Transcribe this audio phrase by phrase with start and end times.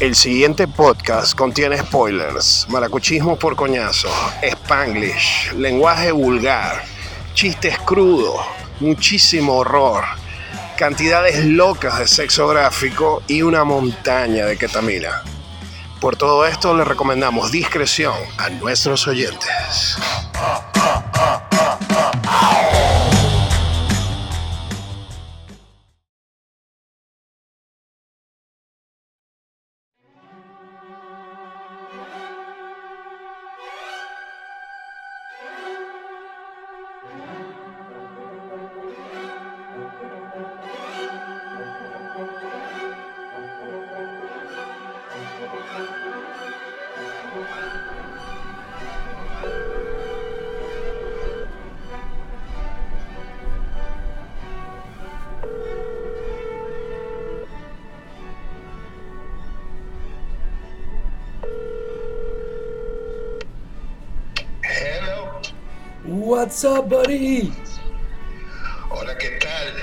[0.00, 4.08] El siguiente podcast contiene spoilers, maracuchismo por coñazo,
[4.40, 6.84] spanglish, lenguaje vulgar,
[7.34, 8.40] chistes crudos,
[8.78, 10.04] muchísimo horror,
[10.76, 15.24] cantidades locas de sexo gráfico y una montaña de ketamina.
[16.00, 19.98] Por todo esto le recomendamos discreción a nuestros oyentes.
[66.88, 67.52] Buddy?
[68.90, 69.74] Hola, ¿qué tal?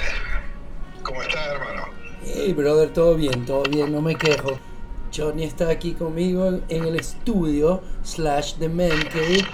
[1.03, 1.83] ¿Cómo estás, hermano?
[2.25, 4.59] Hey, brother, todo bien, todo bien, no me quejo.
[5.15, 9.45] Johnny está aquí conmigo en, en el estudio, slash The Man Cave,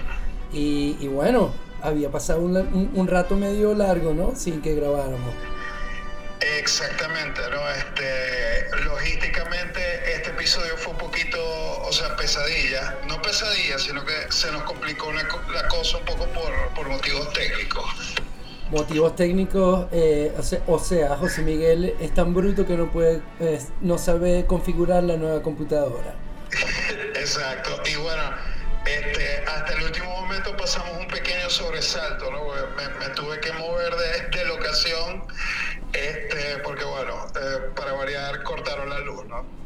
[0.53, 4.35] y, y bueno, había pasado un, un- un rato medio largo, ¿no?
[4.35, 5.33] Sin que grabáramos.
[6.59, 7.69] Exactamente, ¿no?
[7.69, 9.81] Este, logísticamente
[10.42, 11.38] episodio fue un poquito,
[11.84, 12.97] o sea, pesadilla.
[13.08, 15.22] No pesadilla, sino que se nos complicó una
[15.53, 17.86] la cosa un poco por, por motivos técnicos.
[18.72, 20.34] Motivos técnicos, eh,
[20.66, 25.16] o, sea, José Miguel es tan bruto que no puede, eh, no sabe configurar la
[25.16, 26.16] nueva computadora.
[27.14, 27.80] Exacto.
[27.86, 28.23] Y bueno,
[28.88, 32.39] este, hasta el último momento pasamos un pequeño sobresalto, ¿no?
[33.00, 35.23] Me tuve que mover de, de locación,
[35.94, 39.60] este, porque bueno, eh, para variar cortaron la luz, ¿no?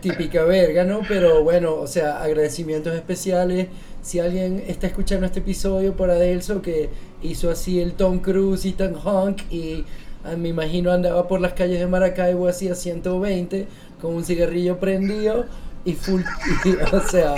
[0.00, 1.02] Típica verga, ¿no?
[1.06, 3.68] Pero bueno, o sea, agradecimientos especiales.
[4.02, 6.90] Si alguien está escuchando este episodio por Adelso, que
[7.22, 9.84] hizo así el Tom Cruise y Tom Hank, y
[10.24, 13.66] ah, me imagino andaba por las calles de Maracaibo así a 120,
[14.00, 15.46] con un cigarrillo prendido,
[15.84, 16.22] y full,
[16.64, 17.34] y, o sea,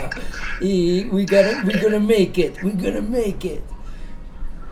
[0.61, 3.63] y we gotta, we gonna make it, we gonna make it.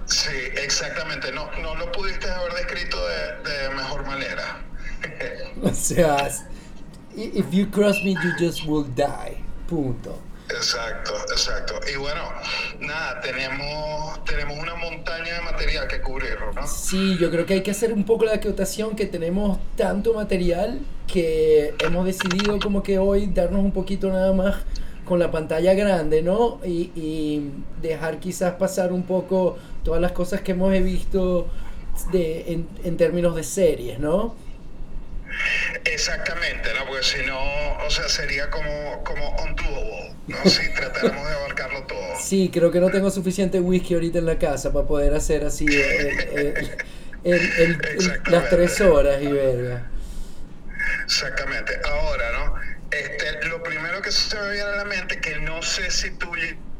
[0.09, 0.31] Sí,
[0.62, 1.31] exactamente.
[1.32, 4.65] No, no lo pudiste haber descrito de, de mejor manera.
[5.62, 6.28] O sea,
[7.18, 9.36] if you cross me, you just will die.
[9.66, 10.18] Punto.
[10.50, 11.74] Exacto, exacto.
[11.92, 12.22] Y bueno,
[12.80, 16.66] nada, tenemos, tenemos una montaña de material que cubrir, ¿no?
[16.66, 20.80] Sí, yo creo que hay que hacer un poco la acotación que tenemos tanto material
[21.06, 24.56] que hemos decidido como que hoy darnos un poquito nada más
[25.04, 26.60] con la pantalla grande, ¿no?
[26.64, 27.50] Y, y
[27.82, 31.46] dejar quizás pasar un poco todas las cosas que hemos visto
[32.10, 34.34] de, en, en términos de series, ¿no?
[35.84, 36.87] Exactamente, ¿no?
[36.87, 37.38] Porque si no,
[37.87, 40.37] o sea, sería como, como undoable, ¿no?
[40.50, 41.99] Si tratáramos de abarcarlo todo.
[42.21, 45.66] Sí, creo que no tengo suficiente whisky ahorita en la casa para poder hacer así
[45.66, 46.77] el- el-
[47.25, 49.87] el- el- el- las tres horas y verga.
[51.04, 51.78] Exactamente.
[51.84, 52.54] Ahora, ¿no?
[52.91, 56.27] Este, lo primero que se me viene a la mente, que no sé si tú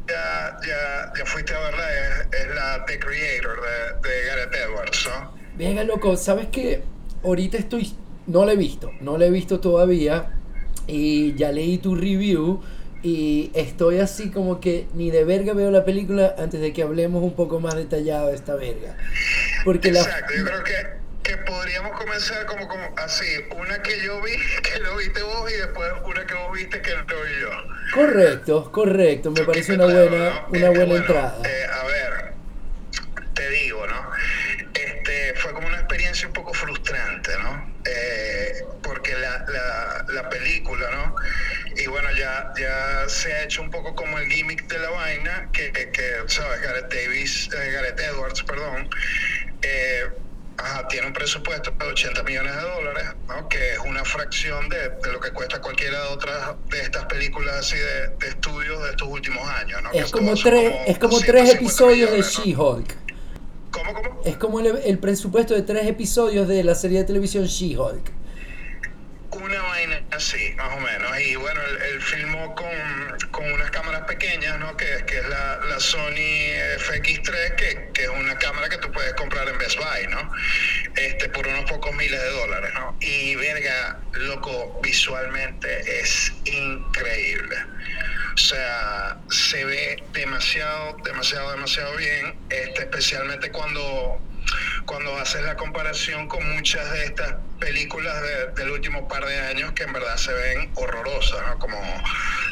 [0.09, 1.85] ya, ya, ya fuiste a verla,
[2.33, 3.61] es, es la The Creator
[4.03, 5.35] de, de Gareth Edwards, ¿no?
[5.57, 6.83] Venga, loco, ¿sabes qué?
[7.25, 7.95] Ahorita estoy.
[8.29, 10.31] No la he visto, no la he visto todavía.
[10.87, 12.61] Y ya leí tu review.
[13.03, 17.23] Y estoy así como que ni de verga veo la película antes de que hablemos
[17.23, 18.97] un poco más detallado de esta verga.
[19.65, 20.01] Porque la.
[20.01, 20.73] Exacto, yo creo que,
[21.31, 23.25] que podríamos comenzar como, como así,
[23.57, 26.91] una que yo vi, que lo viste vos, y después una que vos viste que
[26.91, 27.51] lo vi yo.
[27.95, 29.31] Correcto, correcto.
[29.31, 31.39] Me parece una buena, una Este, buena bueno, entrada.
[31.45, 32.33] eh, a ver,
[33.35, 34.11] te digo, ¿no?
[35.09, 37.73] Este, fue como una experiencia un poco frustrante, ¿no?
[37.85, 41.17] Eh, porque la, la, la película, ¿no?
[41.77, 45.49] Y bueno, ya, ya se ha hecho un poco como el gimmick de la vaina,
[45.53, 46.61] que, que, que, ¿sabes?
[46.61, 48.91] Gareth Davis, eh, Gareth Edwards, perdón,
[49.63, 50.11] eh,
[50.59, 53.49] ajá, tiene un presupuesto de 80 millones de dólares, ¿no?
[53.49, 57.57] Que es una fracción de, de lo que cuesta cualquiera de otras de estas películas
[57.57, 59.91] así de, de estudios de estos últimos años, ¿no?
[59.93, 62.23] Es Que como tres, es como tres 150 episodios de.
[62.23, 63.08] She-Hulk.
[64.29, 68.13] Es como el, presupuesto de tres episodios de la serie de televisión She-Hulk.
[69.31, 71.21] Una vaina así, más o menos.
[71.21, 72.67] Y bueno, él filmó con,
[73.31, 74.77] con unas cámaras pequeñas, ¿no?
[74.77, 79.15] Que, que es la, la Sony FX3, que, que es una cámara que tú puedes
[79.15, 80.31] comprar en Best Buy, ¿no?
[80.95, 82.99] Este, por unos pocos miles de dólares, ¿no?
[83.01, 87.57] Y verga, loco, visualmente es increíble.
[88.39, 94.21] O sea, se ve demasiado, demasiado, demasiado bien, este, especialmente cuando
[94.87, 98.15] cuando haces la comparación con muchas de estas películas
[98.55, 101.59] del último par de años que en verdad se ven horrorosas, ¿no?
[101.59, 101.79] como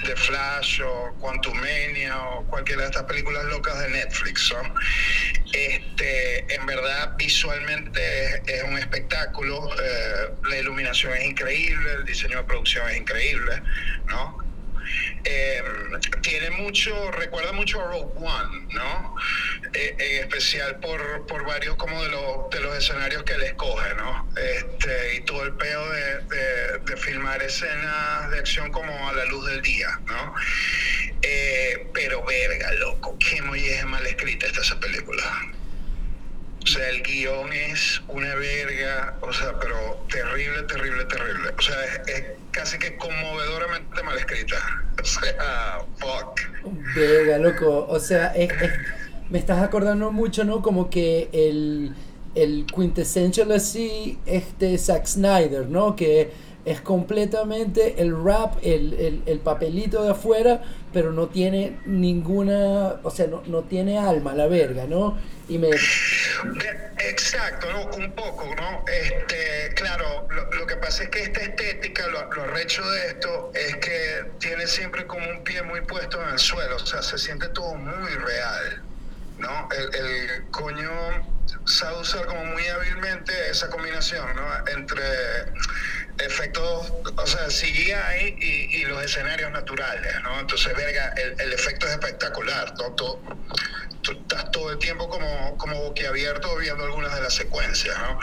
[0.05, 4.53] The Flash o Quantumania o cualquiera de estas películas locas de Netflix.
[4.53, 4.75] ¿no?
[5.53, 12.45] Este, en verdad, visualmente es, un espectáculo, eh, la iluminación es increíble, el diseño de
[12.45, 13.63] producción es increíble,
[14.09, 14.46] ¿no?
[15.25, 15.63] Eh,
[16.23, 19.17] tiene mucho, recuerda mucho a Rogue One, ¿no?
[19.73, 23.95] Eh, en especial por, por, varios como de, los, de los escenarios que él escoge,
[23.95, 24.29] ¿no?
[24.37, 26.21] Este, y todo el peo de,
[26.81, 30.35] de, filmar escenas de acción como a la luz del día, ¿no?
[31.23, 35.23] Eh, pero verga, loco, qué muy mal escrita está esa película.
[36.67, 41.51] O sea, el guion es una verga, o sea, pero terrible, terrible, terrible.
[41.57, 41.77] O sea,
[42.09, 44.57] es, casi que conmovedoramente mal escrita.
[45.01, 46.41] O sea, fuck.
[46.97, 47.87] Verga, loco.
[47.89, 48.33] O sea,
[49.31, 50.63] me estás acordando mucho, ¿no?
[50.63, 51.95] Como que el,
[52.35, 55.95] el quintessential así, este Zack Snyder, ¿no?
[55.95, 56.33] Que
[56.67, 63.29] es completamente el rap, el, el, papelito de afuera, pero no tiene ninguna, o sea,
[63.29, 65.17] no, no tiene alma la verga, ¿no?
[65.49, 65.69] Y me...
[66.99, 67.85] Exacto, ¿no?
[67.97, 68.85] un poco, ¿no?
[68.89, 73.77] Este, claro, lo, que pasa es que esta estética, lo, lo arrecho de esto es
[73.77, 77.49] que tiene siempre como un pie muy puesto en el suelo, o sea, se siente
[77.51, 78.83] todo muy real,
[79.39, 79.69] ¿no?
[79.71, 80.91] El, el coño
[81.67, 84.43] sabe usar como muy hábilmente esa combinación, ¿no?
[84.73, 85.03] Entre
[86.19, 90.41] efectos, o sea, CGI y, y los escenarios naturales, ¿no?
[90.41, 92.93] Entonces, verga, el, el efecto es espectacular, ¿no?
[92.93, 93.21] Todo,
[94.07, 98.19] tú estás todo el tiempo como, como boquiabierto viendo algunas de las secuencias, ¿no?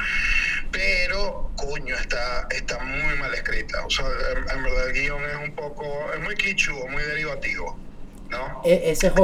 [0.71, 3.85] Pero, coño, está, está muy mal escrita.
[3.85, 7.77] O sea, en, verdad el guion es un poco, es muy clichudo, muy derivativo,
[8.29, 8.61] ¿no?
[8.65, 9.23] E, ese es otro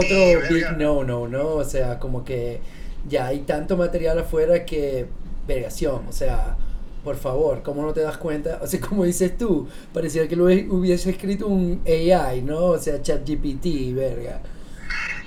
[0.50, 1.46] big no, no, ¿no?
[1.56, 2.62] O sea, como que
[3.08, 5.08] ya hay tanto material afuera que,
[5.48, 6.58] vergación, o sea
[7.04, 8.60] por favor, ¿cómo no te das cuenta?
[8.62, 12.66] O sea, como dices tú, parecía que lo hubiese escrito un AI, ¿no?
[12.66, 14.42] O sea, ChatGPT, verga.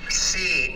[0.09, 0.75] Sí,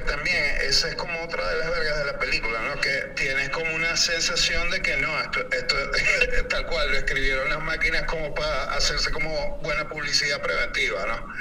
[0.00, 2.80] también esa es como otra de las vergas de la película, ¿no?
[2.80, 5.76] Que tienes como una sensación de que no, esto, esto
[6.48, 11.34] tal cual, lo escribieron las máquinas como para hacerse como buena publicidad preventiva, ¿no?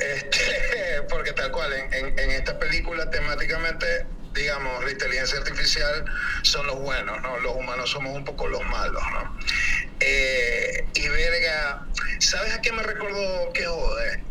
[0.00, 6.04] Este, porque tal cual, en, en esta película temáticamente digamos, la inteligencia artificial
[6.42, 7.38] son los buenos, ¿no?
[7.40, 9.36] Los humanos somos un poco los malos, ¿no?
[10.00, 11.86] Eh, y verga,
[12.18, 14.22] ¿sabes a qué me recordó que jode?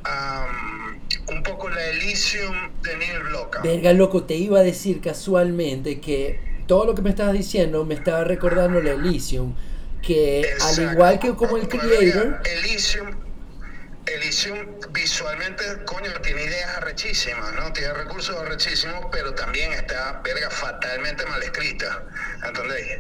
[1.27, 3.65] un poco la Elysium de Neil Blomkamp.
[3.65, 7.95] Verga, loco, te iba a decir casualmente que todo lo que me estabas diciendo me
[7.95, 9.53] estaba recordando la Elysium,
[10.01, 12.41] que al igual que como el Creator...
[12.45, 13.30] Elysium
[14.13, 17.71] Elysium visualmente, coño, tiene ideas arrechísimas, ¿no?
[17.73, 22.03] Tiene recursos arrechísimos, pero también está, verga, fatalmente mal escrita.
[22.45, 22.99] ¿Entendéis?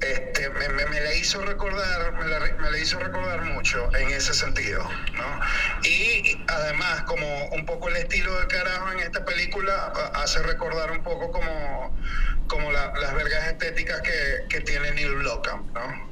[0.00, 5.40] Este, me, me, la hizo recordar, me la, hizo recordar mucho en ese sentido, ¿no?
[5.88, 11.02] Y además, como un poco el estilo de carajo en esta película hace recordar un
[11.02, 11.98] poco como,
[12.46, 16.06] como las vergas estéticas que, que tiene Neil Blomkamp, ¿no?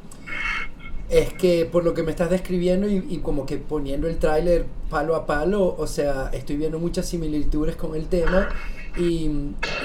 [1.11, 5.15] Es que por lo que me estás describiendo y, como que poniendo el tráiler palo
[5.17, 8.49] a palo, o sea, estoy viendo muchas similitudes con el tema
[8.97, 9.31] y,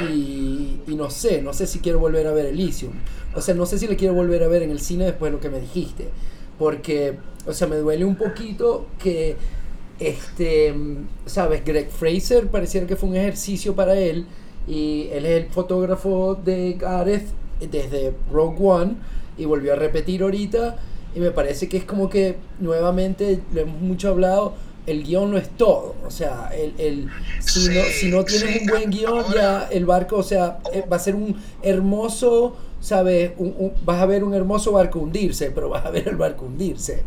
[0.02, 2.94] y, no sé, no sé si quiero volver a ver Elysium.
[3.36, 5.38] O sea, no sé si le quiero volver a ver en el cine después de
[5.38, 6.08] lo que me dijiste.
[6.58, 9.36] Porque, o sea, me duele un poquito que,
[10.00, 10.74] este,
[11.26, 14.26] sabes, Greg Fraser pareciera que fue un ejercicio para él
[14.68, 17.28] y él es el fotógrafo de Gareth
[17.60, 18.96] desde Rogue One
[19.38, 20.78] y volvió a repetir ahorita
[21.16, 24.56] y me parece que es como que nuevamente, lo hemos mucho hablado,
[24.90, 25.96] el guion no es todo.
[26.06, 30.18] O sea, el, el, si, no, si no tienes un buen guion, ya el barco,
[30.18, 33.32] o sea, eh, va a ser un hermoso, ¿sabes?
[33.38, 37.04] Un, vas a ver un hermoso barco hundirse, pero vas a ver el barco hundirse.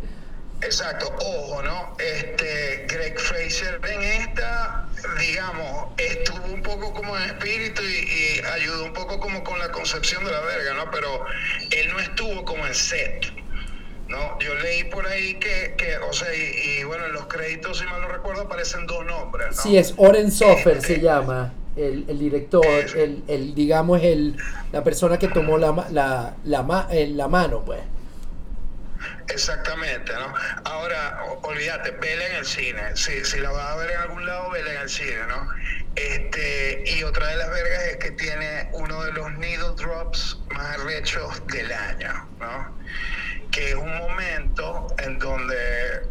[0.61, 1.97] Exacto, ojo, ¿no?
[1.99, 4.87] Este, Greg Fraser en esta,
[5.19, 9.69] digamos, estuvo un poco como en espíritu y, y, ayudó un poco como con la
[9.73, 10.89] concepción de la verga, ¿no?
[10.89, 11.25] Pero
[11.69, 13.42] él no estuvo como en set.
[14.13, 17.85] No, yo leí por ahí que, que o sea, y, bueno, en los créditos, si
[17.85, 19.57] mal no recuerdo, aparecen dos nombres.
[19.57, 22.63] Sí, es Oren Sofer, se llama, el, el director,
[22.95, 24.37] el, el, digamos, el,
[24.71, 27.79] la persona que tomó la, la, la, la mano, pues.
[29.29, 30.31] Exactamente, ¿no?
[30.65, 32.95] Ahora, olvídate, vela en el cine.
[32.95, 35.49] Si, si la vas a ver en algún lado, vela en el cine, ¿no?
[35.95, 40.77] Este, y otra de las vergas es que tiene uno de los needle drops más
[40.79, 42.83] arrechos del año, ¿no?
[43.53, 45.55] Que es un momento en donde,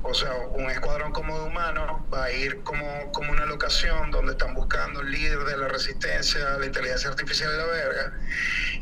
[0.04, 4.32] o sea, un escuadrón como de humanos va a ir como, como una locación donde
[4.32, 8.12] están buscando el líder de la resistencia, la inteligencia artificial de la verga,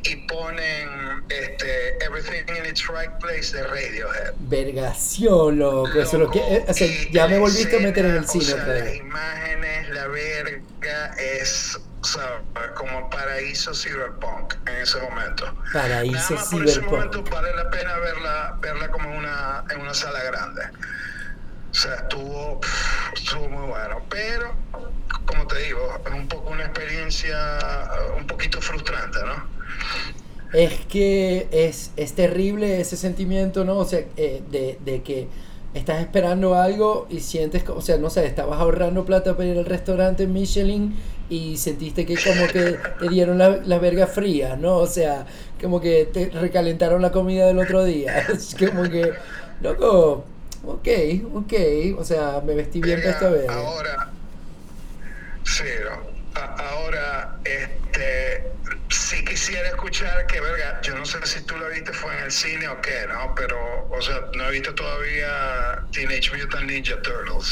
[0.02, 4.34] y ponen este, Everything in its Right Place de Radiohead.
[4.40, 5.98] Vergación, loco.
[5.98, 8.46] Eso lo que, eh, o sea, ya me volviste a meter en el cine o
[8.46, 12.42] sea, Las imágenes, la verga, es o sea,
[12.74, 15.54] como paraíso cyberpunk en ese momento.
[15.72, 19.80] Paraíso Nada más por ese momento vale la pena verla, verla como en una, en
[19.80, 20.62] una sala grande.
[21.70, 22.60] O sea, estuvo,
[23.14, 24.02] estuvo muy bueno.
[24.08, 24.54] Pero,
[25.26, 27.36] como te digo, es un poco una experiencia
[28.14, 29.60] uh, un poquito frustrante, ¿no?
[30.52, 33.76] Es que es, es terrible ese sentimiento, ¿no?
[33.76, 35.28] O sea, eh, de, de que
[35.74, 39.66] estás esperando algo y sientes, o sea, no sé, estabas ahorrando plata para ir al
[39.66, 40.96] restaurante Michelin
[41.30, 44.76] y sentiste que como que te dieron la, la verga fría, ¿no?
[44.78, 45.26] O sea,
[45.60, 48.18] como que te recalentaron la comida del otro día.
[48.28, 49.12] Es como que,
[49.62, 50.26] loco,
[50.66, 50.88] ok,
[51.34, 51.52] ok,
[51.98, 53.48] o sea, me vestí bien para esta vez.
[53.48, 54.10] Ahora,
[55.44, 56.10] sí, ¿no?
[56.40, 58.44] A- ahora, este,
[58.88, 62.30] sí quisiera escuchar que, verga, yo no sé si tú la viste fue en el
[62.30, 63.34] cine o qué, ¿no?
[63.34, 63.56] Pero,
[63.90, 67.48] o sea, no he visto todavía Teenage Mutant Ninja Turtles.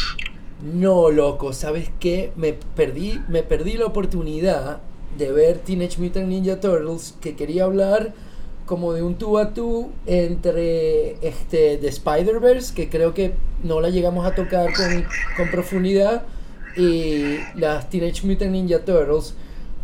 [0.60, 2.32] No, loco, ¿sabes qué?
[2.34, 4.80] Me perdí, me perdí la oportunidad
[5.16, 8.12] de ver Teenage Mutant Ninja Turtles, que quería hablar
[8.66, 13.90] como de un tú a tú entre este de Spider-Verse, que creo que no la
[13.90, 15.04] llegamos a tocar con,
[15.36, 16.24] con profundidad,
[16.76, 19.34] y las Teenage Mutant Ninja Turtles,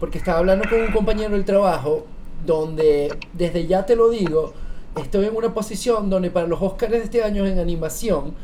[0.01, 2.05] porque estaba hablando con un compañero del trabajo,
[2.45, 4.53] donde desde ya te lo digo,
[5.01, 8.35] estoy en una posición donde para los Oscars de este año en animación,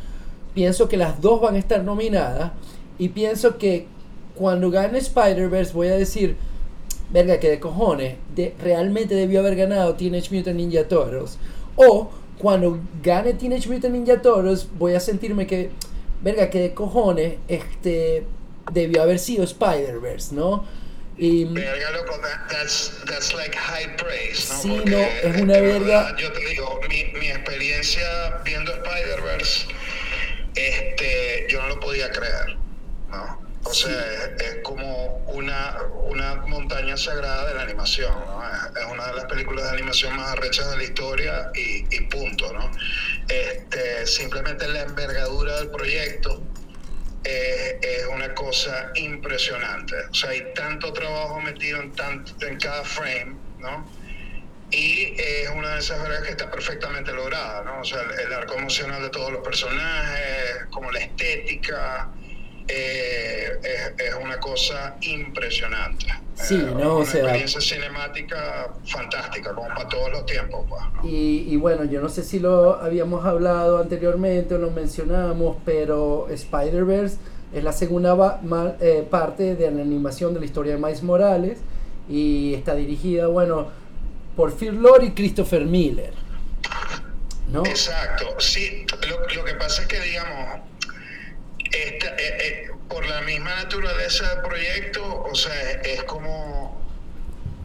[0.55, 2.53] pienso que las dos van a estar nominadas
[2.99, 3.87] y pienso que
[4.35, 6.37] cuando gane Spider-Verse voy a decir,
[7.11, 11.39] verga, que de cojones, de, realmente debió haber ganado Teenage Mutant Ninja Turtles.
[11.77, 15.71] O cuando gane Teenage Mutant Ninja Turtles voy a sentirme que,
[16.23, 18.25] verga, que de cojones, este,
[18.73, 20.65] debió haber sido Spider-Verse, ¿no?
[21.19, 24.63] Y, Verga, loco, that- that's, that's like high praise, ¿no?
[24.63, 25.79] Sí, Porque, no, es una verga.
[25.79, 29.67] verdad, Yo te digo, mi, mi experiencia viendo Spider-Verse,
[30.55, 32.57] este, yo no lo podía creer,
[33.11, 33.41] ¿no?
[33.63, 33.89] O Sí.
[33.89, 38.43] sea, es, es como una, una montaña sagrada de la animación, ¿no?
[38.43, 42.01] Es, es una de las películas de animación más arrechas de la historia y, y
[42.07, 42.71] punto, ¿no?
[43.29, 46.43] Este, simplemente la envergadura del proyecto
[47.25, 49.95] eh, es una cosa impresionante.
[50.11, 53.87] O sea, hay tanto trabajo metido en, tanto, en cada frame, ¿no?
[54.73, 57.81] Y es una de esas vergas que está perfectamente lograda, ¿no?
[57.81, 62.09] O sea, el, el arco emocional de todos los personajes, como la estética,
[62.69, 66.07] eh, es, es una cosa impresionante.
[66.35, 66.95] Sí, Eh, ¿no?
[66.95, 71.09] O Una sea- experiencia cinemática fantástica, como para todos los tiempos, pues, ¿no?
[71.09, 76.29] Y, y bueno, yo no sé si lo habíamos hablado anteriormente o lo mencionamos, pero
[76.31, 77.17] Spider-Verse
[77.53, 78.41] es la segunda
[78.81, 81.59] eh, parte de la animación de la historia de Miles Morales
[82.09, 83.69] y está dirigida, bueno,
[84.41, 86.15] por Phil Lord y Christopher Miller.
[87.53, 87.63] ¿No?
[87.67, 90.61] Exacto, sí, lo, lo que pasa es que, digamos,
[91.73, 95.53] esta, eh, eh, por la misma naturaleza del proyecto, o sea,
[95.85, 96.81] es como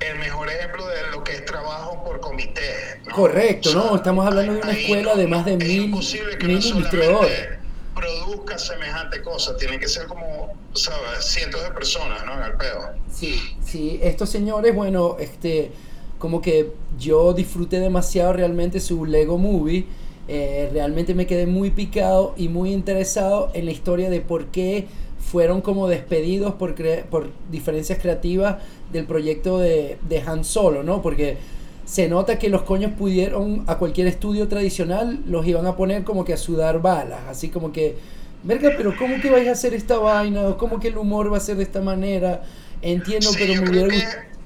[0.02, 3.00] el mejor ejemplo de lo que es trabajo por comité.
[3.08, 3.16] ¿no?
[3.16, 3.96] Correcto, O sea, ¿no?
[3.96, 6.66] Estamos hablando de una escuela no- de más de es mil- imposible que mil no
[6.66, 7.50] ilustradores.
[7.96, 11.24] produzca semejante cosa, tiene que ser como, ¿sabes?
[11.26, 12.34] Cientos de personas, ¿no?
[12.34, 12.90] En el peo.
[13.14, 15.72] Sí, sí, estos señores, bueno, este,
[16.20, 19.86] como que yo disfruté demasiado realmente su Lego Movie.
[20.28, 24.88] eh, realmente me quedé muy picado y muy interesado en la historia de por qué
[25.20, 28.58] fueron como despedidos por, cre- por diferencias creativas
[28.92, 31.02] del proyecto de, de Han Solo, ¿no?
[31.02, 31.38] Porque
[31.86, 36.26] se nota que los coños pudieron a cualquier estudio tradicional los iban a poner como
[36.26, 37.96] que a sudar balas, así como que,
[38.44, 40.48] verga, pero ¿cómo que vais a hacer esta vaina?
[40.48, 42.44] ¿O ¿Cómo que el humor va a ser de esta manera?
[42.82, 43.88] Entiendo, Sí, pero me hubiera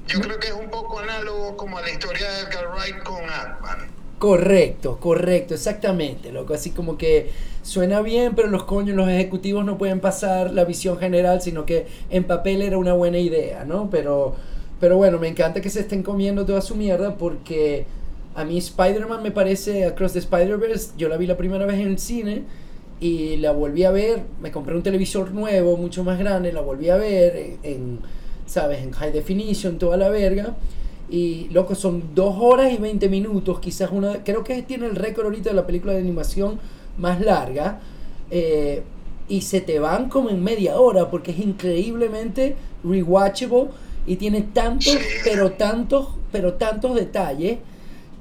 [0.10, 3.24] yo creo que es un poco análogo como a la historia de Edgar Wright con
[3.24, 3.88] Ant-Man.
[4.18, 6.54] Correcto, correcto, exactamente, loco.
[6.54, 7.30] Así como que
[7.62, 11.88] suena bien, pero los coños, los ejecutivos no pueden pasar la visión general, sino que
[12.10, 13.90] en papel era una buena idea, ¿no?
[13.90, 14.36] Pero,
[14.80, 17.86] pero bueno, me encanta que se estén comiendo toda su mierda porque
[18.36, 21.88] a mí Spider-Man me parece Across the Spider-Verse, yo la vi la primera vez en
[21.88, 22.44] el cine
[23.00, 26.90] y la volví a ver, me compré un televisor nuevo, mucho más grande, la volví
[26.90, 28.00] a ver en, en,
[28.50, 28.82] ¿sabes?
[28.84, 30.56] En high definition, toda la verga.
[31.10, 35.26] Y loco, son dos horas y 20 minutos, quizás una, creo que tiene el récord
[35.26, 36.60] ahorita de la película de animación
[36.98, 37.80] más larga.
[38.32, 38.84] eh,
[39.28, 43.68] y se te van como en media hora porque es increíblemente rewatchable
[44.08, 47.60] y tiene tantos, pero tantos, pero tantos detalles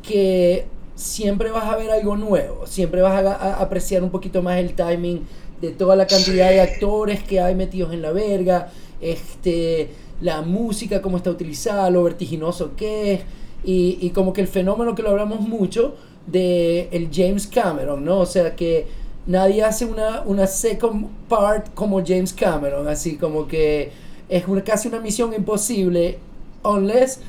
[0.03, 4.59] que siempre vas a ver algo nuevo, siempre vas a, a apreciar un poquito más
[4.59, 5.27] el timing
[5.61, 8.71] de toda la cantidad de actores que hay metidos en la verga,
[9.01, 13.21] este, la música, cómo está utilizada, lo vertiginoso que es,
[13.65, 15.97] y, y como que el fenómeno que lo hablamos mucho
[16.27, 18.19] de el James Cameron, ¿no?
[18.21, 18.87] O sea que
[19.27, 23.91] nadie hace una, una second part como James Cameron, así como que
[24.29, 26.19] es una, casi una misión imposible,
[26.65, 27.21] unless,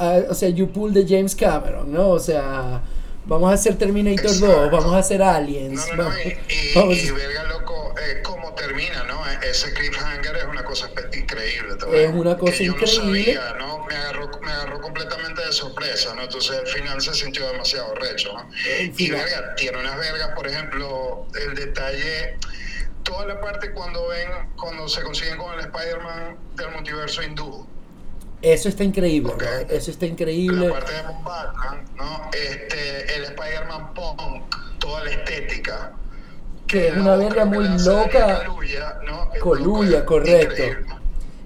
[0.00, 2.08] uh, o sea, you pull de James Cameron, ¿no?
[2.10, 2.80] O sea,
[3.26, 4.62] vamos a hacer Terminator Exacto.
[4.62, 5.86] 2, vamos a hacer Aliens.
[5.96, 7.06] No, no, no, vamos- y, y- vamos- y
[8.22, 9.24] cómo termina, ¿no?
[9.42, 11.74] Ese cliffhanger es una cosa increíble.
[11.94, 13.34] Es una cosa que yo increíble.
[13.34, 13.84] No sabía, ¿no?
[13.86, 16.22] Me agarró, me agarró completamente de sorpresa, ¿no?
[16.22, 18.48] Entonces el final se sintió demasiado recho, ¿no?
[18.96, 22.36] Y verga, tiene unas vergas, por ejemplo, el detalle,
[23.02, 27.66] toda la parte cuando ven, cuando se consiguen con el Spider-Man del multiverso hindú.
[28.40, 29.38] Eso está increíble, Ok.
[29.42, 30.68] bro, Eso está La increíble.
[30.70, 32.30] parte de Batman, ¿no?
[32.32, 35.92] Este, el Spider-Man Punk, toda la estética.
[36.68, 38.44] Que es una verga muy loca.
[38.46, 39.28] Coluya, ¿no?
[39.40, 40.52] Coluya, correcto.
[40.62, 40.94] increíble.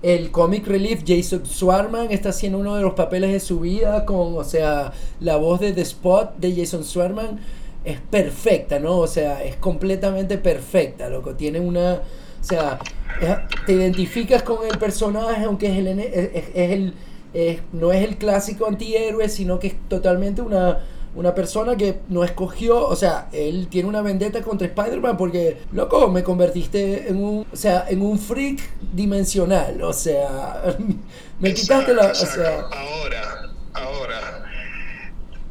[0.02, 4.37] El comic relief Jason Swarman está haciendo uno de los papeles de su vida con,
[4.37, 7.38] o sea, la voz de The Spot de Jason Swarman
[7.85, 8.99] es perfecta, ¿no?
[8.99, 11.35] O sea, es completamente perfecta, loco.
[11.37, 11.95] Tiene una,
[12.41, 12.81] o sea,
[13.21, 16.95] es- te identificas con el personaje, aunque es el, es, es- es el,
[17.33, 20.81] es- no es el clásico antihéroe, sino que es totalmente una,
[21.14, 26.09] una persona que no escogió, o sea, él tiene una vendetta contra Spider-Man porque, loco,
[26.09, 28.61] me convertiste en un, o sea, en un freak
[28.92, 30.76] dimensional, o sea,
[31.40, 32.61] me quitaste la, o sea.
[32.61, 34.38] Ahora, ahora.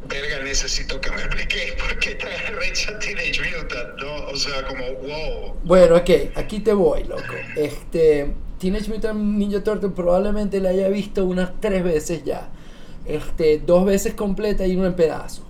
[0.07, 4.25] Verga, necesito que me expliquéis por qué trae Recha Teenage Mutant, ¿no?
[4.25, 5.55] O sea, como, wow.
[5.63, 7.33] Bueno, ok, aquí te voy, loco.
[7.55, 12.49] Este, Teenage Mutant Ninja Turtle probablemente la haya visto unas tres veces ya.
[13.05, 15.45] Este, dos veces completa y uno en pedazos.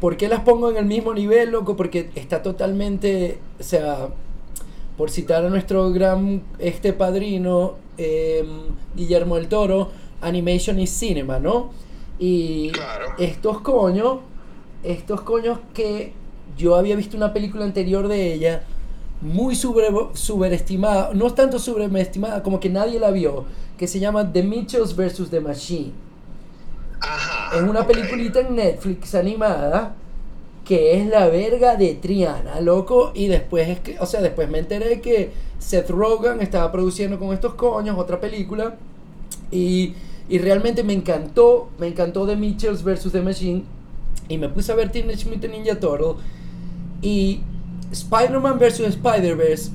[0.00, 1.74] ¿Por qué las pongo en el mismo nivel, loco?
[1.76, 4.08] Porque está totalmente, o sea,
[4.96, 8.44] por citar a nuestro gran este padrino, eh,
[8.96, 9.90] Guillermo del Toro,
[10.20, 11.70] Animation is Cinema, ¿no?
[12.18, 13.06] Y Claro.
[13.18, 14.18] estos coños,
[14.84, 16.12] estos coños que
[16.56, 18.62] yo había visto una película anterior de ella,
[19.20, 23.44] muy sobre, subestimada, no tanto sobreestimada, como que nadie la vio,
[23.76, 25.30] que se llama The Mitchells vs.
[25.30, 25.92] The Machine.
[27.00, 27.56] Ajá.
[27.56, 27.86] Es una ok.
[27.86, 29.94] peliculita en Netflix animada
[30.68, 33.12] que es la verga de Triana, loco.
[33.14, 37.32] Y después es que, o sea, después me enteré que Seth Rogen estaba produciendo con
[37.32, 38.76] estos coños otra película.
[39.50, 39.94] Y,
[40.28, 43.12] y realmente me encantó, me encantó The Mitchells vs.
[43.12, 43.62] The Machine.
[44.28, 46.22] Y me puse a ver Teenage Mutant Ninja Turtle.
[47.00, 47.40] Y
[47.90, 48.80] Spider-Man vs.
[48.80, 49.70] Spider-Verse,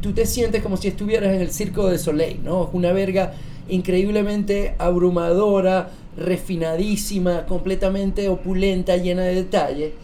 [0.00, 2.64] tú te sientes como si estuvieras en el Circo de Soleil, ¿no?
[2.64, 3.34] Es una verga
[3.68, 9.94] increíblemente abrumadora, refinadísima, completamente opulenta, llena de detalle.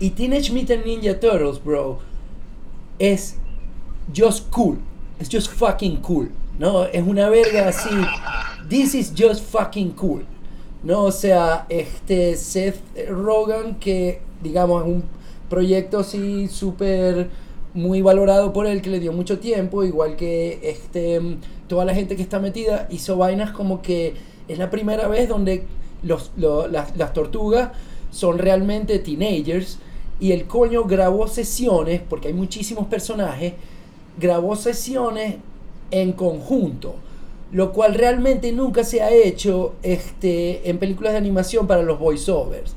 [0.00, 1.98] Y Teenage Mutant Ninja Turtles, bro,
[2.98, 3.36] es
[4.14, 4.78] just cool.
[5.18, 6.30] Es just fucking cool.
[6.58, 6.84] ¿No?
[6.84, 7.90] Es una verga así.
[8.68, 10.24] This is just fucking cool.
[10.82, 11.04] ¿No?
[11.04, 15.04] O sea, este Seth Rogen, que digamos es un
[15.48, 17.30] proyecto así súper
[17.74, 21.20] muy valorado por él, que le dio mucho tiempo, igual que este
[21.68, 24.14] toda la gente que está metida, hizo vainas como que
[24.48, 25.64] es la primera vez donde
[26.02, 27.70] los, lo- las, las tortugas
[28.10, 29.78] son realmente teenagers
[30.20, 33.54] y el coño grabó sesiones, porque hay muchísimos personajes,
[34.20, 35.36] grabó sesiones
[35.90, 36.94] en conjunto,
[37.52, 42.74] lo cual realmente nunca se ha hecho este, en películas de animación para los voiceovers.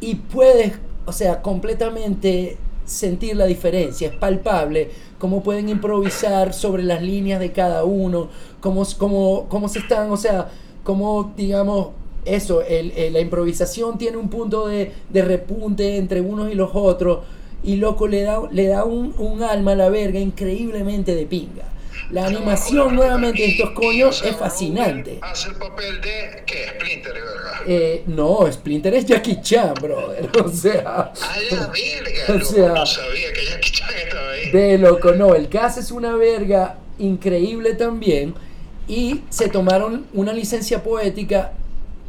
[0.00, 0.72] Y puedes,
[1.06, 7.52] o sea, completamente sentir la diferencia, es palpable, cómo pueden improvisar sobre las líneas de
[7.52, 8.28] cada uno,
[8.60, 10.48] cómo, cómo, cómo se están, o sea,
[10.82, 11.88] cómo, digamos,
[12.24, 16.70] eso, el, el- la improvisación tiene un punto de, de repunte entre unos y los
[16.74, 17.20] otros,
[17.62, 21.64] y loco, le da, le da un, un alma a la verga increíblemente de pinga.
[22.10, 25.18] La animación nuevamente de estos coños es fascinante.
[25.22, 26.66] Hace el papel de, ¿qué?
[26.74, 27.52] Splinter, ¿verdad?
[27.68, 30.28] Eh, no, Splinter es Jackie Chan, brother.
[30.44, 31.12] O sea, A
[31.52, 34.50] la verga, o sea- no sabía que Jackie Chan estaba ahí.
[34.50, 35.34] de loco, no.
[35.36, 38.34] El cast es una verga increíble también.
[38.90, 41.52] Y se tomaron una licencia poética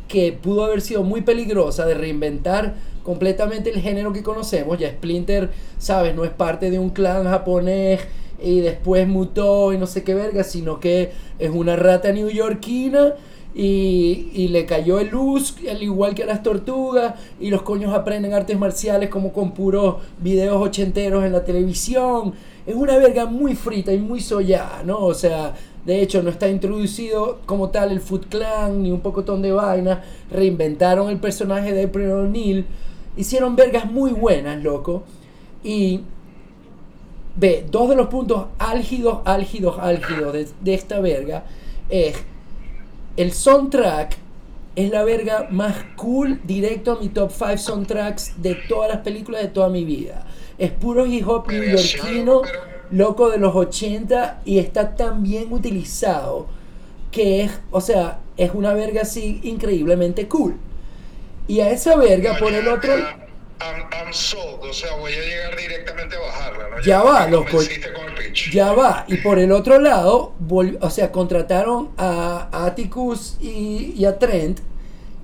[0.08, 4.80] que pudo haber sido muy peligrosa de reinventar completamente el género que conocemos.
[4.80, 8.02] Ya Splinter, sabes, no es parte de un clan japonés
[8.44, 13.14] y después mutó y no sé qué verga, sino que es una rata neoyorquina
[13.54, 17.94] y, y le cayó el luz, al igual que a las tortugas, y los coños
[17.94, 22.34] aprenden artes marciales como con puros videos ochenteros en la televisión.
[22.66, 25.00] Es una verga muy frita y muy sollada, ¿no?
[25.00, 25.54] O sea,
[25.86, 30.04] de hecho no está introducido como tal el Foot Clan ni un pocotón de vaina.
[30.32, 32.66] Reinventaron el personaje de April O'Neil
[33.18, 35.04] hicieron vergas muy buenas, loco.
[35.64, 36.02] Y
[37.36, 41.44] ve, dos de los puntos álgidos, álgidos, álgidos de, de esta verga
[41.90, 42.16] es
[43.18, 44.18] el soundtrack
[44.76, 49.42] es la verga más cool directo a mi top 5 soundtracks de todas las películas
[49.42, 50.26] de toda mi vida.
[50.58, 52.42] Es puro hip hop neoyorquino,
[52.92, 56.48] loco de los 80 y está tan bien utilizado
[57.12, 60.56] que es, o sea, es una verga así increíblemente cool.
[61.48, 62.94] Y a esa verga, por el otro...
[62.94, 66.82] I'm, sold, o sea, voy a llegar directamente a bajarla, ¿no?
[66.82, 67.60] Ya, va, loco.
[68.52, 69.06] Ya va.
[69.08, 70.34] Y por el otro lado,
[70.80, 74.62] o sea, contrataron a, Atticus y, a Trent.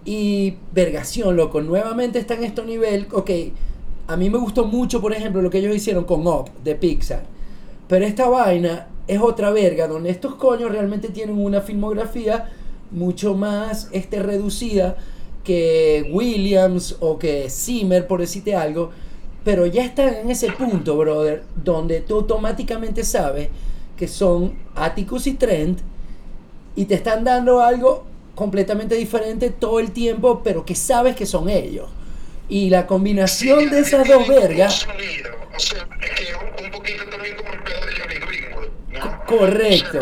[0.05, 1.61] Y vergación, loco.
[1.61, 3.07] Nuevamente está en este nivel.
[3.11, 3.31] Ok,
[4.07, 7.23] a mí me gustó mucho, por ejemplo, lo que ellos hicieron con Up de Pixar.
[7.87, 12.49] Pero esta vaina es otra verga, donde estos coños realmente tienen una filmografía
[12.91, 14.97] mucho más este, reducida
[15.43, 18.91] que Williams o que Zimmer, por decirte algo,
[19.45, 23.47] pero ya están en ese punto, brother, donde tú automáticamente sabes
[23.95, 25.79] que son Atticus y Trent
[26.75, 31.49] y te están dando algo completamente diferente todo el tiempo, pero que sabes que son
[31.49, 31.89] ellos.
[32.49, 34.85] Y la combinación de esas dos vergas.
[35.55, 38.69] O sea, es que un poquito también como el pedo de Johnny Greenwood,
[39.27, 39.99] Correcto.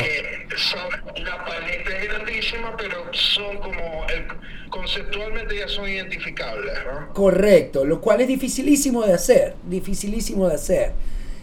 [1.18, 4.26] la paleta es grandísima, pero son como el,
[4.70, 6.74] conceptualmente ya son identificables.
[6.86, 7.14] ¿no?
[7.14, 10.94] Correcto, lo cual es dificilísimo de hacer, dificilísimo de hacer,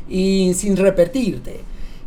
[0.08, 1.60] y sin repetirte.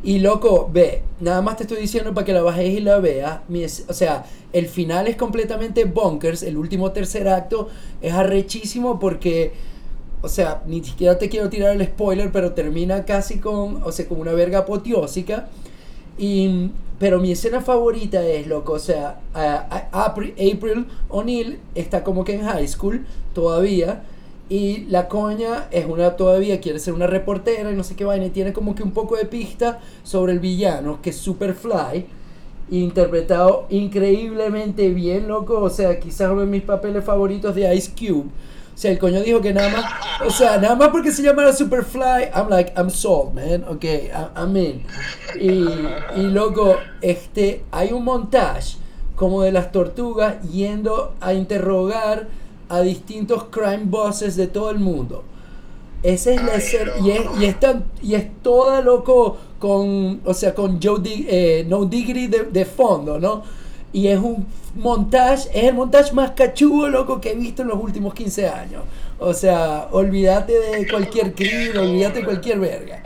[0.06, 3.42] Y loco, ve, nada más te estoy diciendo para que la bajes y la veas.
[3.88, 6.44] O sea, el final es completamente bonkers.
[6.44, 7.70] El último tercer acto
[8.04, 9.54] es arrechísimo porque,
[10.22, 14.08] o sea, ni siquiera te quiero tirar el spoiler, pero termina casi con, o sea,
[14.08, 15.48] como una verga apoteósica.
[16.18, 19.20] Y pero mi escena favorita es, loco, o sea,
[19.92, 24.04] April O'Neill está como que en high school todavía.
[24.48, 28.28] Y la coña es una todavía, quiere ser una reportera y no sé qué vaina.
[28.28, 32.06] Y tiene como que un poco de pista sobre el villano, que es Superfly.
[32.72, 35.60] Interpretado increíblemente bien, loco.
[35.60, 38.30] O sea, quizás uno de mis papeles favoritos de Ice Cube.
[38.76, 39.86] O sea, el coño dijo que nada más,
[40.28, 43.86] o sea, nada más porque se llama Superfly, I'm like, I'm sold, man, ok,
[44.36, 44.84] I'm in.
[45.40, 45.66] Y,
[46.20, 48.76] y loco, este, hay un montage
[49.16, 52.28] como de las tortugas yendo a interrogar
[52.68, 55.24] a distintos crime bosses de todo el mundo.
[56.04, 57.56] Ese es la escena, y es, y, es
[58.02, 63.20] y es toda loco con, o sea, con Joe eh, No Diggity de, de fondo,
[63.22, 63.42] ¿no?
[63.96, 67.82] Y es un montage, es el montage más cachudo, loco, que he visto en los
[67.82, 68.84] últimos 15 años.
[69.20, 73.04] O sea, olvídate de cualquier crimen, olvídate de cualquier verga.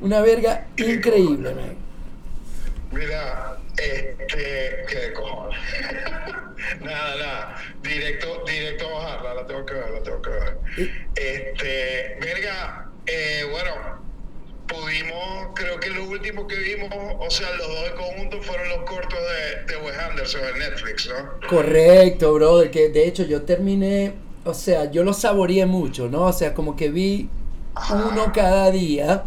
[0.00, 1.76] Una verga increíble, man.
[2.92, 5.58] Mira, este, qué cojones.
[6.82, 7.56] nada, nada.
[7.82, 10.58] Directo, directo a bajarla, la tengo que ver, la tengo que ver.
[11.16, 13.72] Este, verga, eh, bueno,
[14.68, 19.18] pudimos, creo que lo último que vimos, o sea, los dos conjuntos fueron los cortos
[19.18, 21.48] de, de Wes Anderson en Netflix, ¿no?
[21.48, 24.12] Correcto, brother, que de hecho yo terminé,
[24.44, 26.26] o sea, yo lo saboreé mucho, ¿no?
[26.26, 27.28] O sea, como que vi
[27.90, 29.24] uno cada día,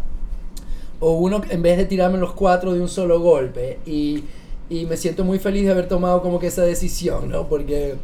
[0.99, 4.23] o uno en vez de tirarme los cuatro de un solo golpe, y,
[4.69, 7.49] y me siento muy feliz de haber tomado como que esa decisión, ¿no?
[7.49, 7.95] Porque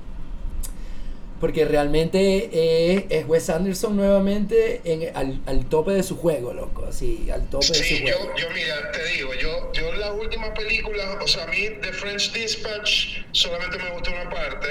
[1.39, 6.85] porque realmente es Wes Anderson nuevamente en, al, al, tope de su juego, loco.
[6.85, 8.33] Así, al tope de su juego.
[8.35, 11.93] Yo, yo, mira, te digo, yo, yo las últimas películas, o sea, a mí The
[11.93, 14.67] French Dispatch solamente me gustó una parte.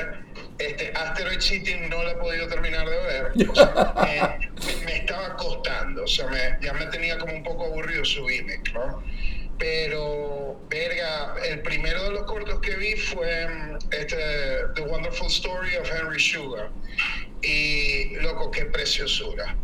[0.59, 3.51] Este, Asteroid City no la he podido terminar de ver.
[3.51, 6.05] O sea, me, me, estaba costando.
[6.05, 9.03] O sea, me, ya me tenía como un poco aburrido su gimmick, ¿no?
[9.59, 14.17] Pero, verga, el primero de los cortos que vi fue mm, este,
[14.75, 16.71] The Wonderful Story of Henry Sugar.
[17.43, 19.57] Y, loco, qué preciosura.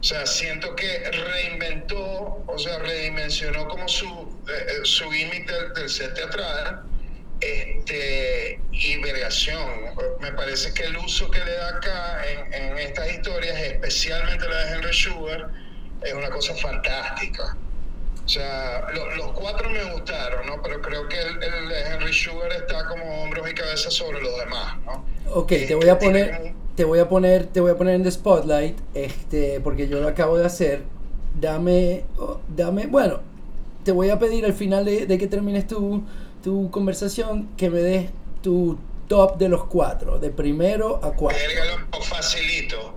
[0.00, 5.88] O sea, siento que reinventó, o sea, redimensionó como su, eh, eh, su gimmick del,
[5.88, 6.82] set teatral.
[7.40, 9.94] Este, y vergación.
[10.20, 14.64] Me parece que el uso que le da acá en, en estas historias, especialmente la
[14.64, 15.50] de Henry Sugar,
[16.02, 17.56] es una cosa fantástica.
[18.24, 20.62] O sea, los cuatro me gustaron, ¿no?
[20.62, 25.04] Pero creo que el, Henry Sugar está como hombros y cabeza sobre los demás, ¿no?
[25.30, 28.10] Ok, te voy a poner, te voy a poner, te voy a poner en the
[28.10, 30.82] spotlight, este, porque yo lo acabo de hacer.
[31.38, 33.20] Dame, oh, dame, bueno,
[33.84, 36.02] te voy a pedir al final de, que termines tu,
[36.42, 38.10] tu conversación que me des
[38.40, 41.38] tu top de los cuatro, de primero a cuatro.
[42.00, 42.94] facilito.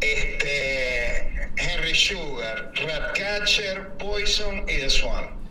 [0.00, 5.42] Este Henry Sugar, Ratcatcher, Poison y The Swan.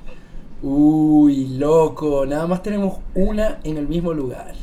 [0.62, 4.54] Uy, loco, nada más tenemos una en el mismo lugar.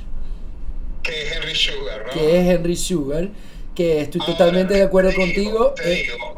[1.03, 2.13] Que es Henry Sugar, ¿no?
[2.13, 3.29] Que es Henry Sugar,
[3.75, 5.75] que estoy totalmente de acuerdo contigo.
[5.75, 6.37] Te eh, digo,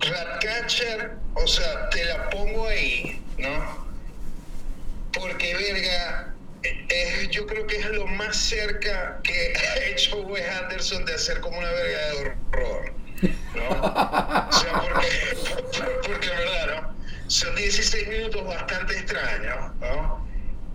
[0.00, 3.88] Ratcatcher, o sea, te la pongo ahí, ¿no?
[5.12, 11.04] Porque, verga, es, yo creo que es lo más cerca que ha hecho Wes Anderson
[11.04, 12.99] de hacer como una verga de horror.
[13.22, 14.50] ¿No?
[14.82, 16.94] Porque, porque verdad, ¿no?
[17.28, 20.26] Son 16 minutos bastante extraños, ¿no?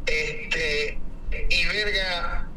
[0.06, 1.00] Este,
[1.50, 2.48] y verga,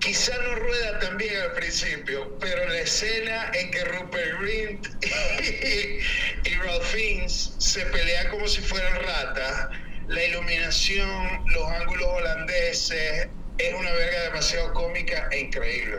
[0.00, 6.48] quizá no rueda tan bien al principio, pero la escena en que Rupert Grint y,
[6.48, 9.68] y Ralph Fiennes se pelean como si fueran ratas,
[10.08, 15.98] la iluminación, los ángulos holandeses, es una verga demasiado cómica e increíble,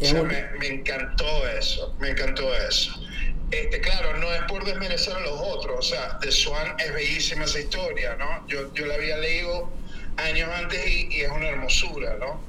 [0.00, 2.92] O sea, me, me, encantó eso, me encantó eso.
[3.50, 7.44] Este, claro, no es por desmerecer a los otros, o sea, The Swan es bellísima
[7.44, 8.46] esa historia, ¿no?
[8.46, 9.72] Yo, yo la había leído
[10.18, 12.40] años antes y, es una hermosura, ¿no?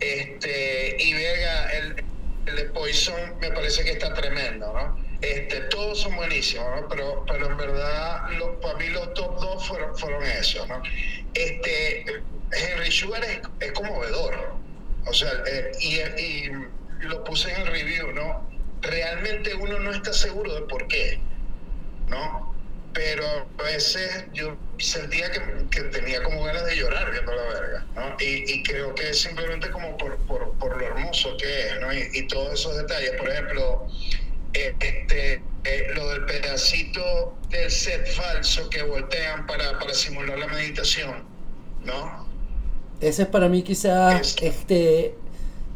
[0.00, 2.04] Este, y verga, el,
[2.46, 5.08] el, de Poison me parece que está tremendo, ¿no?
[5.20, 6.88] Este, todos son buenísimos, ¿no?
[6.88, 8.22] Pero, pero en verdad,
[8.62, 10.80] para mí los top dos fueron, fueron esos, ¿no?
[11.34, 12.04] Este,
[12.52, 14.54] Henry Sugar es, es conmovedor,
[15.04, 16.50] o sea, eh, y, y
[17.00, 18.48] lo puse en el review, ¿no?
[18.82, 21.18] realmente uno no está seguro de por qué,
[22.08, 22.54] ¿no?
[22.92, 23.24] Pero
[23.58, 28.16] a veces yo sentía que, que tenía como ganas de llorar viendo la verga, ¿no?
[28.20, 31.92] Y, y creo que es simplemente como por, por, por, lo hermoso que es, ¿no?
[31.92, 33.86] Y, y todos esos detalles, por ejemplo,
[34.54, 40.46] eh, este, eh, lo del pedacito del set falso que voltean para, para simular la
[40.48, 41.24] meditación,
[41.84, 42.26] ¿no?
[43.00, 45.14] Ese es para mí quizás este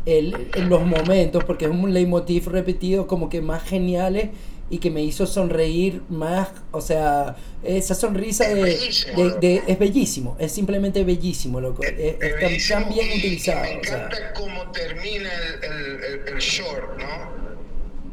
[0.06, 4.30] el, en los momentos, porque es un leitmotiv repetido como que más geniales
[4.70, 9.62] y que me hizo sonreír más, o sea, esa sonrisa es de, bellísimo, de, de,
[9.66, 13.60] es bellísimo, es simplemente bellísimo, loco, es, es, es bellísimo tan bien utilizado.
[13.60, 14.32] Me encanta o sea.
[14.32, 17.42] cómo termina el, el, el, el, short, ¿no?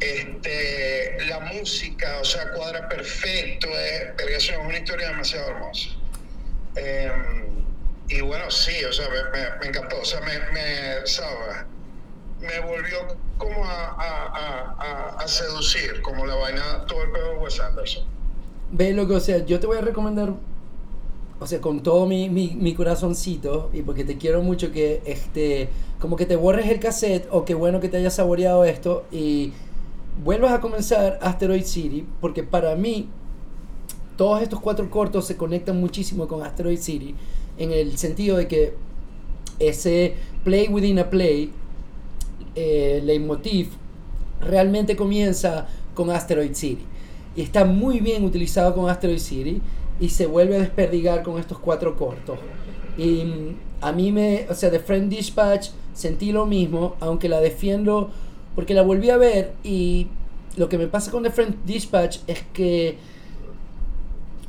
[0.02, 5.90] Este, la música, o sea, cuadra perfecto, es, es una historia demasiado hermosa.
[6.76, 7.12] Eh,
[8.10, 11.66] y bueno, sí, o sea, me, me, me encantó, o sea, me, me ¿sabes?
[12.42, 12.98] Me volvió
[13.38, 14.26] como a, a,
[14.78, 18.04] a, a, seducir, como la vaina, todo el pedo de Wes Anderson.
[18.72, 20.34] Ve lo que, o sea, yo te voy a recomendar,
[21.40, 25.70] o sea, con todo mi, mi, mi, corazoncito, y porque te quiero mucho que, este,
[26.00, 29.54] como que te borres el cassette, o qué bueno que te hayas saboreado esto, y
[30.24, 33.10] vuelvas a comenzar Asteroid City, porque para mí,
[34.18, 37.16] todos estos cuatro cortos se conectan muchísimo con Asteroid City,
[37.58, 38.74] en el sentido de que
[39.60, 41.52] ese play within a play
[42.56, 43.70] eh, leitmotiv
[44.42, 46.86] realmente comienza con Asteroid City.
[47.36, 49.62] Y está muy bien utilizado con Asteroid City
[50.00, 52.40] y se vuelve a desperdigar con estos cuatro cortos.
[52.98, 57.42] Y mm, a mí me, o sea, de Friend Dispatch sentí lo mismo, aunque la
[57.42, 58.10] defiendo
[58.56, 60.08] porque la volví a ver y
[60.58, 62.98] lo que me pasa con The Friend Dispatch es que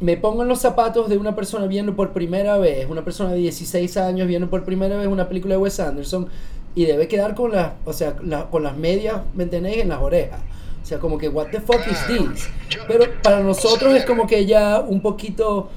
[0.00, 3.38] me pongo en los zapatos de una persona viendo por primera vez, una persona de
[3.38, 6.28] 16 años viendo por primera vez una película de Wes Anderson
[6.74, 9.78] y debe quedar con las, o sea, la, con las medias, ¿me entendéis?
[9.78, 10.40] En las orejas.
[10.82, 12.48] O sea, como que, what the fuck is this?
[12.88, 15.70] Pero para nosotros es como que ya un poquito,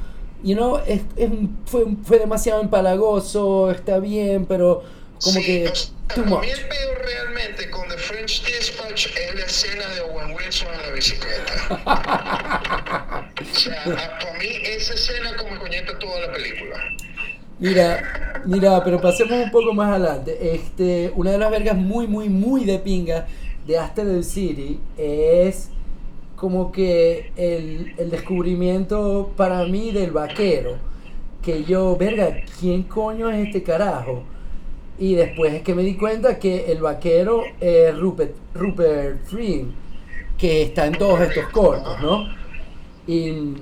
[0.44, 1.30] you know, es, es
[1.66, 4.84] fue, fue demasiado empalagoso, está bien, pero
[5.22, 5.74] como sí, que...
[6.14, 6.44] Too much.
[6.44, 10.90] el peor realmente con The French Dispatch es la escena de Owen Wilson en la
[10.92, 11.54] bicicleta.
[13.42, 16.76] o sea, para mí esa escena como coñeta toda la película.
[17.60, 20.56] Mira, mira, pero pasemos un poco más adelante.
[20.56, 23.28] Este, una de las vergas muy, muy, muy de pinga
[23.66, 25.70] de Asteroid City es
[26.36, 30.78] como que el, el, descubrimiento para mí del vaquero.
[31.42, 34.24] Que yo, verga, ¿quién coño es este carajo?
[35.00, 39.72] Y después es que me di cuenta que el vaquero es Rupert, Rupert Friend,
[40.38, 42.28] que está en todos estos cortos, ¿no?
[43.08, 43.56] Y,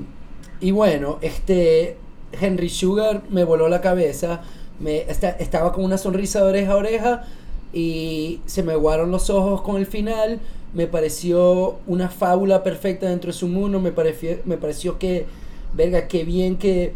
[0.59, 1.97] y bueno, este,
[2.39, 4.41] Henry Sugar me voló la cabeza.
[4.81, 7.23] Me, esta, estaba con una sonrisa de oreja a oreja
[7.73, 10.39] y se me aguaron los ojos con el final.
[10.73, 13.79] Me pareció una fábula perfecta dentro de su mundo.
[13.79, 15.25] Me pareció, me pareció que,
[15.73, 16.93] verga, qué bien que,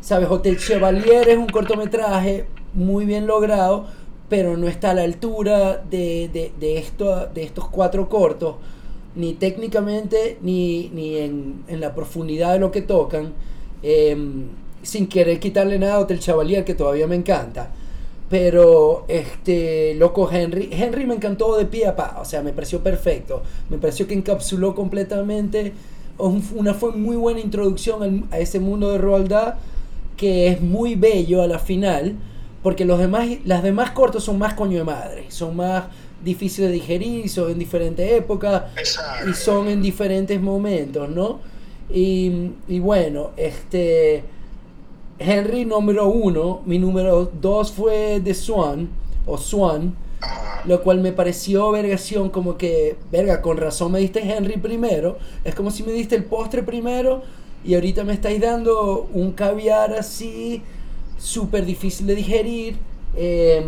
[0.00, 0.28] ¿sabes?
[0.30, 3.86] Hotel Chevalier es un cortometraje muy bien logrado,
[4.28, 8.56] pero no está a la altura de, de, de, esto, de estos cuatro cortos,
[9.14, 13.32] ni técnicamente, ni, ni en, en la profundidad de lo que tocan.
[13.82, 14.16] Eh,
[14.82, 17.70] sin querer quitarle nada a Hotel Chavalier, que todavía me encanta.
[18.28, 22.80] Pero, este, loco Henry, Henry me encantó de pie a pa, o sea, me pareció
[22.80, 23.42] perfecto.
[23.68, 25.72] Me pareció que encapsuló completamente,
[26.18, 29.54] una fue muy buena introducción a ese mundo de Roald Dahl,
[30.16, 32.14] que es muy bello a la final,
[32.62, 35.84] porque los demás, las demás cortos son más coño de madre, son más
[36.22, 38.64] difíciles de digerir, son en diferentes épocas
[39.28, 41.40] y son en diferentes momentos, ¿no?
[41.92, 44.22] Y, y bueno, este
[45.22, 48.88] Henry número uno, mi número dos fue The Swan
[49.26, 49.94] o Swan,
[50.64, 55.54] lo cual me pareció vergación como que, verga, con razón me diste Henry primero, es
[55.54, 57.20] como si me diste el postre primero
[57.62, 60.62] y ahorita me estáis dando un caviar así
[61.18, 62.78] súper difícil de digerir,
[63.14, 63.62] eh,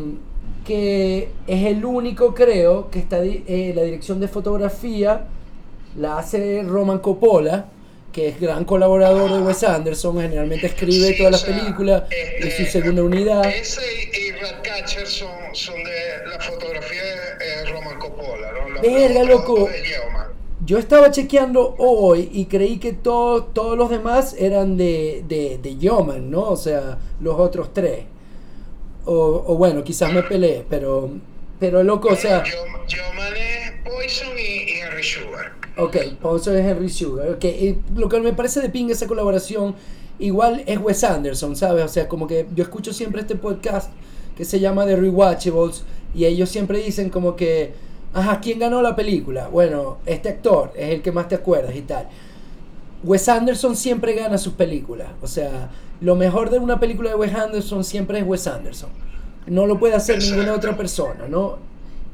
[0.65, 5.27] que es el único creo que está eh, la dirección de fotografía
[5.99, 7.67] la hace Roman Coppola
[8.13, 12.47] que es gran colaborador de Wes Anderson, generalmente escribe Sí, todas las sea, películas este,
[12.63, 13.45] y su segunda unidad.
[13.47, 13.81] Ese
[14.13, 18.81] y, Ratcatcher son, son de la fotografía de eh, Roman Coppola, ¿no?
[18.83, 19.69] Verga, loco.
[20.65, 25.77] Yo estaba chequeando hoy y creí que todo- todos los demás eran de, de, de
[25.77, 26.43] Yeoman, ¿no?
[26.51, 28.05] O sea, los otros tres.
[29.05, 31.11] O, o bueno, quizás me peleé, pero,
[31.59, 35.53] pero loco, o sea, Yeoman- es Poison y, y Henry Sugar.
[35.79, 39.75] Ok, Pozo es Henry Sugar, ok, y lo que me parece de ping esa colaboración,
[40.19, 41.85] igual es Wes Anderson, ¿sabes?
[41.85, 43.91] O sea, como que yo escucho siempre este podcast
[44.37, 47.73] que se llama The Rewatchables y ellos siempre dicen como que,
[48.15, 49.49] ajá, ¿quién ganó la película?
[49.49, 52.09] Bueno, este actor es el que más te acuerdas y tal.
[53.05, 55.09] Wes Anderson siempre gana sus películas.
[55.23, 58.91] O sea, lo mejor de una película de Wes Anderson siempre es Wes Anderson.
[59.47, 60.37] No lo puede hacer Exacto.
[60.37, 61.57] ninguna otra persona, ¿no?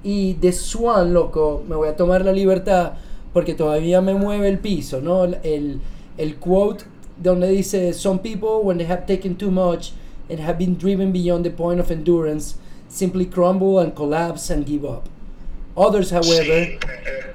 [0.03, 2.92] Y de Swan, loco, me voy a tomar la libertad
[3.33, 5.25] porque todavía me mueve el piso, ¿no?
[5.25, 5.81] El,
[6.17, 6.85] el quote
[7.23, 9.93] donde dice, Some people, when they have taken too much
[10.31, 12.57] and have been driven beyond the point of endurance,
[12.88, 15.09] simply crumble and collapse and give up.
[15.77, 16.79] Others, however,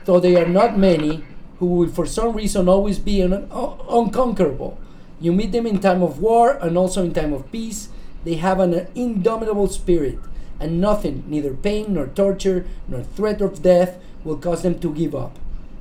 [0.06, 1.24] though they are not many,
[1.60, 4.78] who will for some reason always be un- un- unconquerable.
[5.22, 7.90] You meet them in time of war and also in time of peace.
[8.26, 10.20] They have an indomitable spirit,
[10.60, 15.14] and nothing, neither pain nor torture nor threat of death, will cause them to give
[15.14, 15.38] up.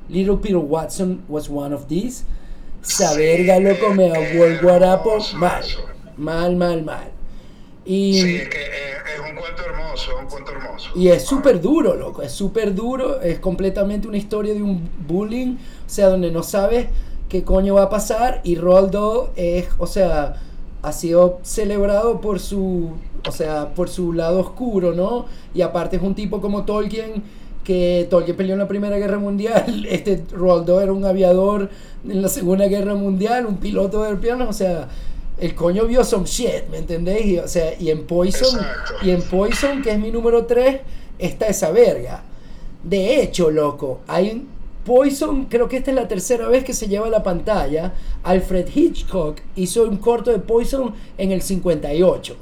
[0.09, 2.23] Little Peter Watson was one of these.
[2.81, 5.63] Esa Sí, loco, me eh, guarapo hermoso mal.
[6.17, 7.11] Mal, mal, mal.
[7.85, 10.89] Y, sí, es que eh, es un cuento hermoso, un cuento hermoso.
[10.95, 15.55] y es súper duro, loco, es súper duro, es completamente una historia de un bullying,
[15.55, 16.87] o sea, donde no sabes
[17.27, 20.41] qué coño va a pasar y Roldo es, o sea,
[20.81, 22.91] ha sido celebrado por su,
[23.27, 25.25] o sea, por su lado oscuro, ¿no?
[25.53, 27.23] Y aparte es un tipo como Tolkien,
[27.63, 31.69] que Tolkien peleó en la Primera Guerra Mundial, este Roldo era un aviador
[32.07, 34.87] en la Segunda Guerra Mundial, un piloto de piano, o sea,
[35.39, 37.25] el coño vio some shit, ¿me entendéis?
[37.25, 38.93] Y, o sea, y en Poison, Exacto.
[39.01, 40.81] y en Poison, que es mi número 3,
[41.17, 42.23] está esa verga.
[42.83, 44.47] De hecho, loco, hay un
[44.85, 47.93] Poison, creo que esta es la tercera vez que se lleva a la pantalla.
[48.23, 52.35] Alfred Hitchcock hizo un corto de Poison en el 58.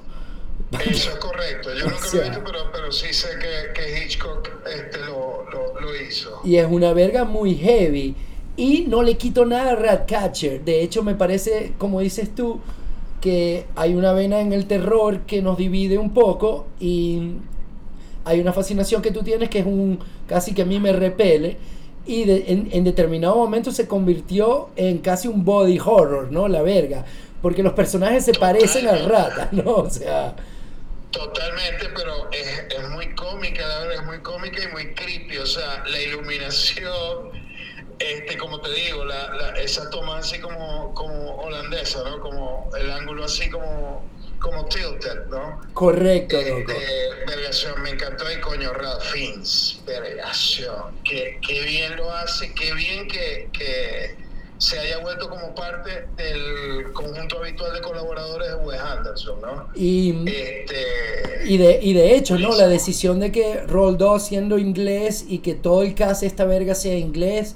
[0.79, 1.69] Eso es correcto.
[1.73, 5.45] Yo O nunca lo he visto, pero, pero sí sé que, que Hitchcock este, lo,
[5.51, 6.39] lo, lo hizo.
[6.43, 8.15] Y es una verga muy heavy.
[8.55, 10.63] Y no le quito nada a Ratcatcher.
[10.63, 12.59] De hecho, me parece, como dices tú,
[13.19, 16.67] que hay una vena en el terror que nos divide un poco.
[16.79, 17.33] Y
[18.23, 21.57] hay una fascinación que tú tienes que es un casi que a mí me repele.
[22.05, 26.47] Y de- en, en determinado momento se convirtió en casi un body horror, ¿no?
[26.47, 27.05] La verga.
[27.41, 29.71] Porque los personajes se parecen a ratas, ¿no?
[29.75, 30.35] O sea.
[31.11, 35.37] Totalmente, pero es, es muy cómica, la verdad, es muy cómica y muy creepy.
[35.39, 37.31] O sea, la iluminación,
[37.99, 42.19] este, como te digo, la, la- esa toma así como, como holandesa, ¿no?
[42.21, 45.59] Como el ángulo así como, como tilted, ¿no?
[45.73, 46.75] Correcto, Este,
[47.27, 53.07] vergación, me encantó el coño Ralph Fiennes, vergación, qué, qué bien lo hace, qué bien
[53.07, 54.17] que, que
[54.61, 59.67] se haya vuelto como parte del conjunto habitual de colaboradores de Wes Anderson, ¿no?
[59.73, 60.11] Y.
[60.29, 62.55] Este, Y de, y de hecho, ¿no?
[62.55, 66.75] La decisión de que Roll 2 siendo inglés y que todo el cast esta verga
[66.75, 67.55] sea inglés,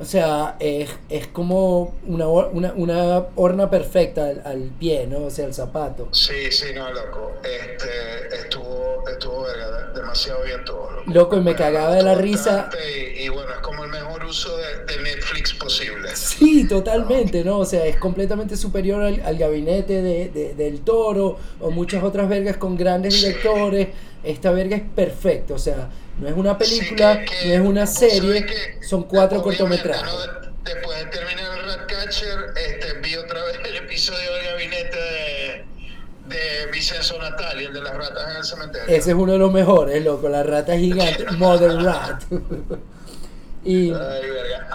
[0.00, 5.26] o sea, es, es como una, una, una horna perfecta al, al pie, ¿no?
[5.26, 6.08] O sea, el zapato.
[6.12, 9.46] sí, sí, no, loco, este, estuvo, estuvo
[9.94, 10.90] demasiado bien todo.
[10.90, 12.68] Loco, Loco, y me cagaba de la risa.
[13.16, 16.08] Y, y bueno, es como el mejor uso de, de Netflix posible.
[16.14, 17.58] Sí, totalmente, ¿no?
[17.58, 22.28] O sea, es completamente superior al, al gabinete de, de- del toro o muchas otras
[22.28, 23.26] vergas con grandes Sí.
[23.26, 23.88] directores.
[24.24, 25.90] Esta verga es perfecta, o sea,
[26.20, 28.46] no es una Sí, película, que- que no es una serie,
[28.88, 30.12] son cuatro cortometrajes.
[30.64, 35.64] Después de terminar el Ratcatcher, este, vi otra vez el episodio del gabinete de,
[36.34, 38.88] de Vicenzo Natali, el de las ratas en el cementerio.
[38.96, 42.22] Ese es uno de los mejores, loco, la rata gigante, Mother Rat.
[43.64, 44.22] y, Ay,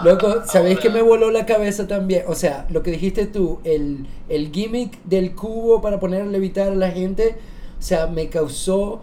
[0.04, 2.24] loco, ¿sabéis que me voló la cabeza también?
[2.28, 6.68] O sea, lo que dijiste tú, el, el gimmick del cubo para poner a levitar
[6.68, 7.36] a la gente,
[7.78, 9.00] o sea, me causó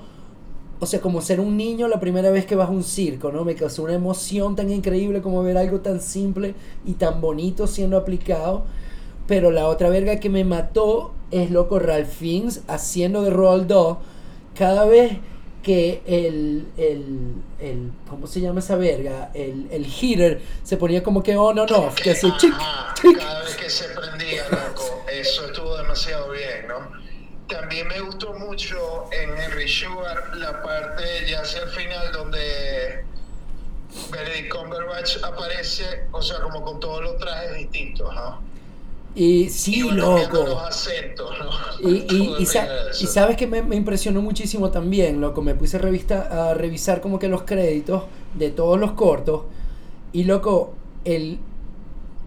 [0.80, 3.44] o sea, como ser un niño la primera vez que vas a un circo, ¿no?
[3.44, 6.54] Me causó una emoción tan increíble como ver algo tan simple
[6.86, 8.66] y tan bonito siendo aplicado.
[9.28, 13.98] Pero la otra verga que me mató es loco Ralph Fiennes haciendo de Roald Dahl
[14.56, 15.18] cada vez
[15.64, 19.32] que el, el, el, ¿cómo se llama esa verga?
[19.34, 22.54] El, el heater se ponía como que on on off, que así, chic,
[23.02, 23.18] chic.
[23.18, 26.97] Cada vez que se prendía, loco, eso estuvo demasiado bien, ¿no?
[27.48, 33.06] También me gustó mucho en Henry Sugar la parte ya hacia el final donde
[34.12, 38.42] Benedict Cumberbatch aparece, o sea, como con todos los trajes distintos, ¿no?
[39.16, 40.44] Y sí, Y bueno, loco.
[40.46, 41.90] los acentos, ¿no?
[41.90, 42.68] Y, sa-
[43.02, 45.42] y sabes que me, me impresionó muchísimo también, loco.
[45.42, 48.04] Me puse a, revista, a revisar como que los créditos
[48.36, 49.44] de todos los cortos.
[50.14, 50.76] Y loco,
[51.06, 51.40] el,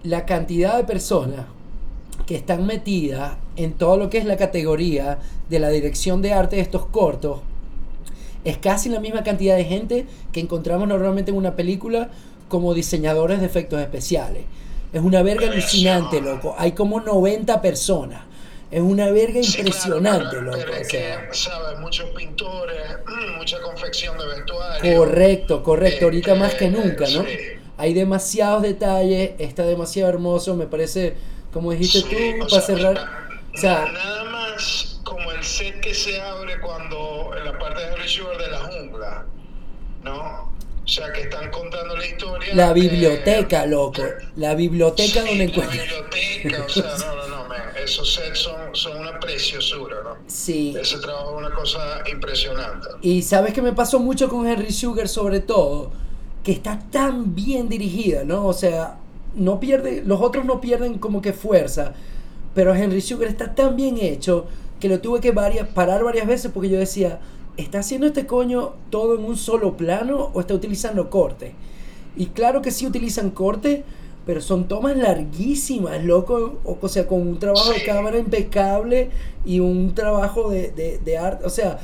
[0.02, 1.46] la cantidad de personas
[2.30, 5.18] que están metidas en todo lo que es la categoría
[5.48, 7.40] de la dirección de arte de estos cortos
[8.44, 12.08] es casi la misma cantidad de gente que encontramos normalmente en una película
[12.48, 14.44] como diseñadores de efectos especiales.
[14.92, 16.54] Es una verga alucinante, loco.
[16.56, 18.22] Hay como 90 personas.
[18.70, 20.58] Es una verga Sí, impresionante, claro, loco.
[20.60, 21.28] pero o es sea.
[21.28, 21.80] que, ¿sabes?
[21.80, 22.76] Muchos pintores,
[23.38, 24.96] mucha confección de vestuario.
[24.98, 26.04] Correcto, correcto.
[26.04, 27.22] Ahorita más que Este, nunca, ¿no?
[27.24, 27.28] sí.
[27.76, 31.14] Hay demasiados detalles, está demasiado hermoso, me parece,
[31.52, 32.94] como dijiste Sí, tú, para sea, cerrar.
[32.94, 37.80] na- O sea, nada más como el set que se abre cuando en la parte
[37.80, 39.26] de Sugar de la jungla,
[40.04, 40.50] ¿no?
[40.82, 42.54] O sea, que están contando la historia.
[42.54, 44.02] la biblioteca, loco.
[44.36, 45.78] La biblioteca Sí, donde la encuentras.
[46.42, 50.16] biblioteca, o sea, no, no, no, man, esos sets son, son una preciosura, ¿no?
[50.26, 50.74] Sí.
[50.80, 52.88] Ese trabajo es una cosa impresionante.
[53.02, 55.92] Y sabes que me pasó mucho con Henry Sugar sobre todo,
[56.42, 58.46] que está tan bien dirigida, ¿no?
[58.46, 58.96] O sea,
[59.34, 61.94] no pierde, los otros no pierden como que fuerza,
[62.54, 64.46] pero Henry Sugar está tan bien hecho
[64.80, 67.20] que lo tuve que varias, parar varias veces porque yo decía,
[67.56, 71.54] ¿está haciendo este coño todo en un solo plano o está utilizando corte?
[72.16, 73.84] Y claro que sí utilizan corte,
[74.26, 79.10] pero son tomas larguísimas, loco, o, sea, con un trabajo de cámara impecable
[79.44, 81.78] y un trabajo de, de, de arte, o sea,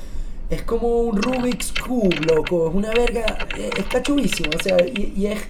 [0.51, 3.24] es como un Rubik's Cube, loco, es una verga,
[3.57, 5.40] es, es o sea, y, y es...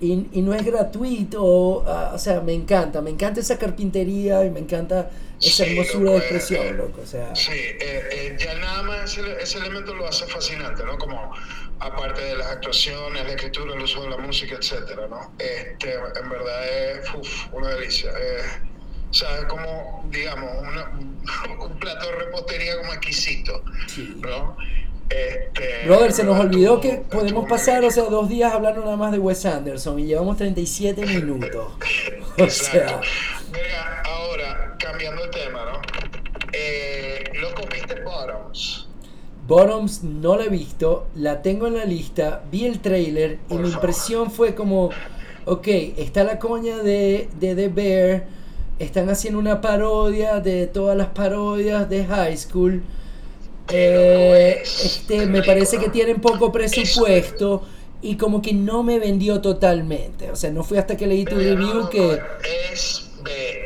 [0.00, 4.50] Y, y no es gratuito, ah, o sea, me encanta, me encanta esa carpintería y
[4.50, 7.34] me encanta esa Sí, hermosura de expresión, eh, loco, o sea...
[7.34, 7.78] Sí, eh,
[8.12, 10.96] eh, ya nada más ese, ese elemento lo hace fascinante, ¿no?
[10.98, 11.32] Como
[11.80, 15.32] aparte de las actuaciones, la escritura, el uso de la música, etcétera, ¿no?
[15.38, 18.10] Este, en verdad es uf, una delicia.
[18.10, 18.42] Eh,
[19.10, 20.92] o sea, es como, digamos, una-
[21.64, 24.14] un plato de repostería como exquisito, Sí.
[24.20, 24.56] ¿no?
[25.08, 29.12] Este, Brother, se nos olvidó que podemos pasar, o sea, dos días hablando nada más
[29.12, 31.72] de Wes Anderson y llevamos 37 minutos.
[32.40, 33.00] O sea.
[33.50, 35.80] Verga, ahora, cambiando de tema, ¿no?
[36.52, 38.86] Eh, loco, ¿viste Bottoms?
[39.48, 43.62] Bottoms no la he visto, la tengo en la lista, vi el trailer y mi
[43.62, 43.72] favor.
[43.72, 44.90] impresión fue como,
[45.46, 48.26] ok, está la coña de, de The Bear,
[48.78, 52.84] están haciendo una parodia de todas las parodias de High School.
[53.70, 57.66] Eh, este, me parece que tienen poco presupuesto
[58.00, 60.30] y como que no me vendió totalmente.
[60.30, 62.20] O sea, no fui hasta que leí tu review no, que...
[62.72, 63.10] Es,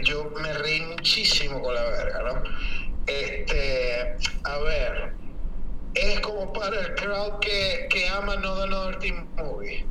[0.05, 2.43] yo me reí muchísimo con la verga, ¿no?
[3.07, 5.13] Este, a ver,
[5.95, 9.87] es como para el crowd que, que ama No The Another Teen Movie.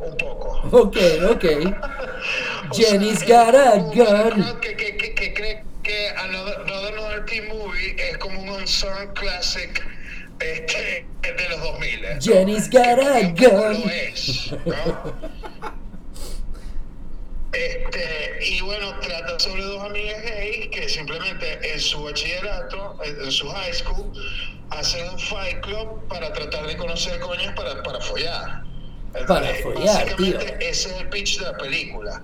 [0.00, 0.60] Un poco.
[0.70, 0.96] Ok,
[1.30, 1.44] ok.
[2.72, 4.60] Jenny's sea, got a gun.
[4.60, 9.12] que, que, que cree que Another, No The Another Teen Movie es como un unsung
[9.14, 9.82] classic
[10.40, 12.02] este, de los 2000.
[12.02, 12.08] ¿no?
[12.20, 13.80] Jenny's Que got a gun.
[13.82, 15.14] lo es, ¿no?
[17.52, 23.48] Este, y bueno, trata sobre dos amigas gays que simplemente en su bachillerato, en su
[23.48, 24.12] high school,
[24.70, 28.62] hacen un fight club para tratar de conocer coñas para, para follar.
[29.26, 30.56] Para follar, Básicamente, tío.
[30.60, 32.22] Ese es el pitch de la película.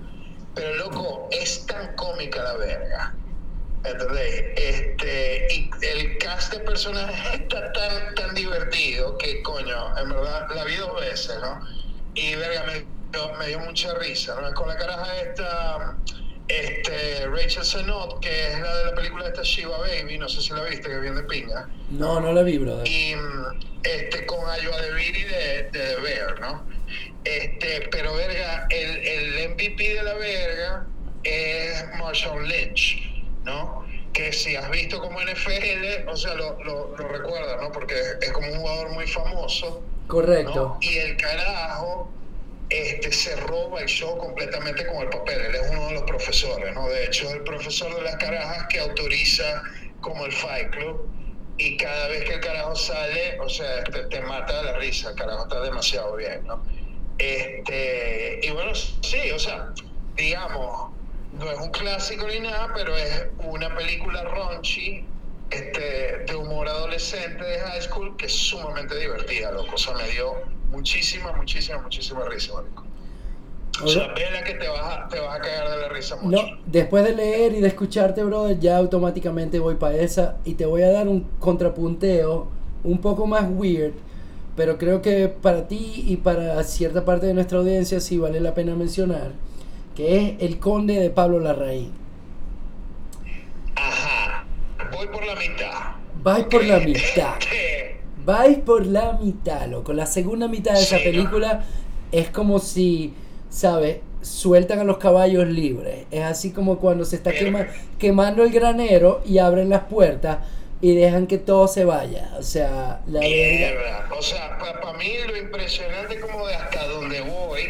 [0.55, 3.15] Pero loco, es tan cómica la verga.
[3.91, 10.65] Este, y el cast de personajes está tan, tan divertido que, coño, en verdad la
[10.65, 11.61] vi dos veces, ¿no?
[12.15, 14.53] Y, verga, me, dio- me dio mucha risa, ¿no?
[14.55, 15.97] Con la caraja esta,
[16.49, 20.53] este, Rachel Zenot, que es la de la película esta Shiva Baby, no sé si
[20.53, 21.69] la viste, que viene de pinga.
[21.91, 22.87] No, no la vi, brother.
[22.89, 26.67] Y mm, este, con Ayoa de Viri de, de The Bear, ¿no?
[27.25, 30.87] Este, pero verga, el, el MVP de la verga
[31.25, 33.03] es Marshall Lynch,
[33.47, 33.87] ¿no?
[34.13, 37.73] Que si has visto como NFL, o sea, lo, lo, lo recuerdas, ¿no?
[37.73, 40.55] Porque es como un jugador muy famoso, Correcto.
[40.55, 40.79] ¿no?
[40.81, 42.11] Y el carajo
[42.69, 45.41] este, se roba el show completamente con el papel.
[45.41, 46.89] Él es uno de los profesores, ¿no?
[46.89, 49.63] De hecho, es el profesor de las carajas que autoriza
[50.01, 51.09] como el Fight Club
[51.59, 55.11] y cada vez que el carajo sale, o sea, te, te mata de la risa,
[55.11, 56.63] el carajo está demasiado bien, ¿no?
[57.19, 59.73] Este, y bueno, sí, o sea,
[60.17, 60.91] digamos,
[61.39, 65.05] no es un clásico ni nada, pero es una película raunchy
[65.51, 69.75] este, de humor adolescente de high school que es sumamente divertida, loco.
[69.75, 70.35] O sea, me dio
[70.71, 72.85] muchísima, muchísima, muchísima risa, marico.
[73.85, 76.43] O sea, vela que te vas, a, te vas a caer de la risa mucho.
[76.43, 80.65] No, después de leer y de escucharte, brother, ya automáticamente voy para esa y te
[80.65, 82.49] voy a dar un contrapunteo
[82.85, 83.93] un poco más weird,
[84.57, 88.55] pero creo que para ti y para cierta parte de nuestra audiencia sí vale la
[88.55, 89.33] pena mencionar,
[89.97, 91.93] que es El Conde de Pablo Larraín.
[93.75, 94.45] Ajá,
[94.93, 95.73] voy por la mitad.
[96.23, 97.35] Vais por la mitad.
[97.41, 99.93] Este, Vais por la mitad, loco.
[99.93, 101.11] La segunda mitad de esa Sí, ¿no?
[101.11, 101.65] película
[102.13, 103.15] es como si,
[103.51, 103.99] ¿sabes?
[104.23, 106.07] Sueltan a los caballos libres.
[106.11, 107.69] Es así como cuando se está quema-
[107.99, 110.39] quemando el granero y abren las puertas
[110.81, 112.33] y dejan que todo se vaya.
[112.39, 113.21] O sea, la.
[113.21, 114.09] Mierda.
[114.19, 117.61] O sea, para mí lo impresionante como de hasta donde voy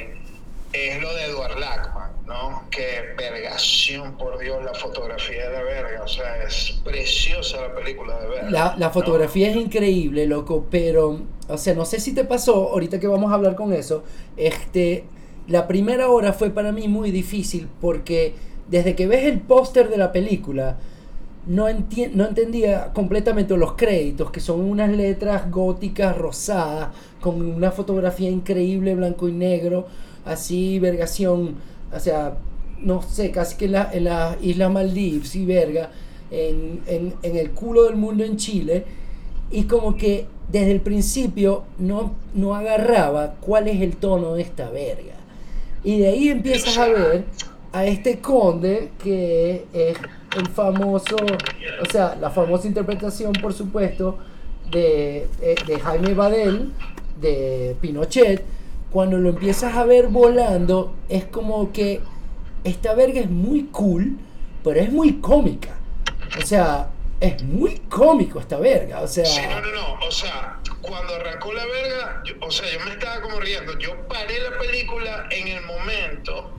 [0.73, 2.65] es lo de Edward Lackman, ¿no?
[2.71, 6.03] Que vergación, por Dios, la fotografía de la verga.
[6.03, 8.51] O sea, es preciosa la película de verga.
[8.51, 8.93] La, la ¿no?
[8.93, 13.31] fotografía es increíble, loco, pero, o sea, no sé si te pasó, ahorita que vamos
[13.33, 14.05] a hablar con eso,
[14.37, 15.05] este,
[15.47, 18.35] la primera hora fue para mí muy difícil porque
[18.69, 20.77] desde que ves el póster de la película,
[21.47, 26.89] no, enti- no entendía completamente los créditos, que son unas letras góticas rosadas,
[27.21, 29.87] con una fotografía increíble, blanco y negro,
[30.27, 31.57] así, vergación,
[31.95, 32.37] o sea,
[32.83, 35.91] no sé, casi que en la, en la isla Maldives y verga,
[36.31, 38.85] en, en, en el culo del mundo en Chile,
[39.51, 44.71] y como que desde el principio no, no agarraba cuál es el tono de esta
[44.71, 45.15] verga.
[45.83, 47.25] Y de ahí empiezas a ver
[47.73, 49.97] a este conde que es
[50.37, 51.17] el famoso,
[51.81, 54.19] o sea, la famosa interpretación, por supuesto,
[54.71, 56.73] de, de, de Jaime Badel,
[57.21, 58.43] de Pinochet.
[58.97, 62.01] Cuando lo empiezas a ver volando, es como que
[62.65, 64.17] esta verga es muy cool,
[64.65, 65.75] pero es muy cómica.
[66.43, 66.89] O sea,
[67.21, 69.03] es muy cómico esta verga.
[69.03, 70.07] O sea, Sí, no, no, no.
[70.07, 73.79] O sea, cuando arrancó la verga, yo- o sea, yo me estaba como riendo.
[73.79, 76.53] Yo paré la película en el momento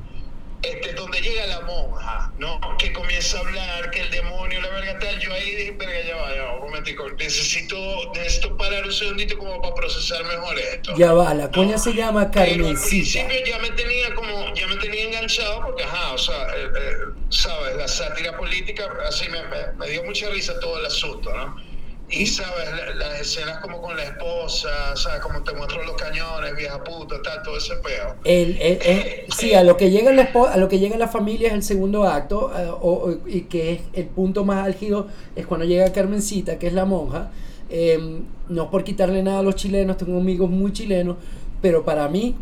[0.62, 2.60] este, donde llega la monja, ¿no?
[2.78, 5.20] Que comienza a hablar, que el demonio, la verga tal.
[5.20, 7.08] Yo ahí dije, verga, ya va, ya va, un momentico.
[7.12, 7.76] Necesito,
[8.14, 10.94] necesito parar un segundito como para procesar mejor esto.
[10.98, 13.28] ya va, la coña se llama Pero al Carmencita.
[13.28, 16.94] principio ya me tenía como, ya me tenía enganchado porque, ajá, o sea, eh, eh,
[17.30, 21.67] sabes, la sátira política, así me, me- me dio mucha risa todo el asunto, ¿no?
[22.10, 26.56] Y, sabes, la- las escenas como con la esposa, sabes, como te muestro los cañones,
[26.56, 28.16] vieja puta, tal, todo ese peo.
[28.24, 31.50] El, el- el- sí, a lo que llega la a lo que llega la familia
[31.50, 35.46] es el segundo acto eh, o- o- y que es el punto más álgido es
[35.46, 37.30] cuando llega Carmencita, que es la monja.
[37.70, 41.18] Eh, no por quitarle nada a los chilenos, tengo amigos muy chilenos,
[41.62, 42.36] pero para mí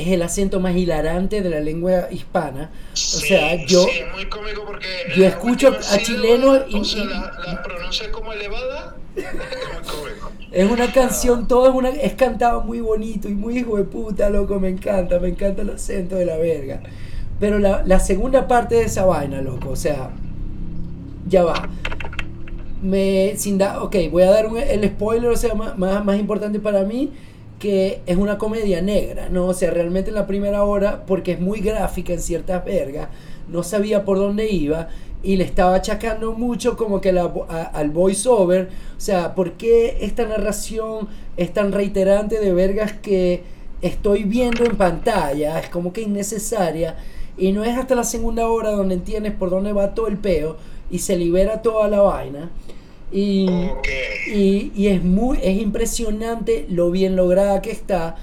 [0.00, 2.70] es el acento más hilarante de la lengua hispana.
[2.92, 4.86] O Sí, sea, yo sí, es muy cómico porque.
[5.16, 8.96] yo escucho a chilenos y- O sea, la, la pronuncia como elevada.
[9.16, 9.42] es muy
[9.86, 10.32] cómico.
[10.50, 14.30] Es una canción, todo es una es cantado muy bonito y muy hijo de puta,
[14.30, 16.80] loco, me encanta, me encanta el acento de la verga.
[17.40, 20.10] Pero la, la segunda parte de esa vaina, loco, o sea,
[21.28, 21.68] ya va.
[22.82, 26.60] Me, sin da, ok, voy a dar un- el spoiler, o sea, más, más importante
[26.60, 27.12] para mí,
[27.58, 29.46] que es una comedia negra, ¿no?
[29.46, 33.08] O sea, realmente en la primera hora, porque es muy gráfica en ciertas vergas,
[33.48, 34.88] no sabía por dónde iba
[35.22, 39.98] y le estaba achacando mucho como que la, a- al voiceover, o sea, ¿por qué
[40.02, 43.42] esta narración es tan reiterante de vergas que
[43.82, 45.58] estoy viendo en pantalla?
[45.58, 46.96] Es como que innecesaria
[47.36, 50.56] y no es hasta la segunda hora donde entiendes por dónde va todo el peo
[50.90, 52.50] y se libera toda la vaina.
[53.10, 53.48] Y,
[54.32, 58.16] y, y es muy es impresionante lo bien lograda que está.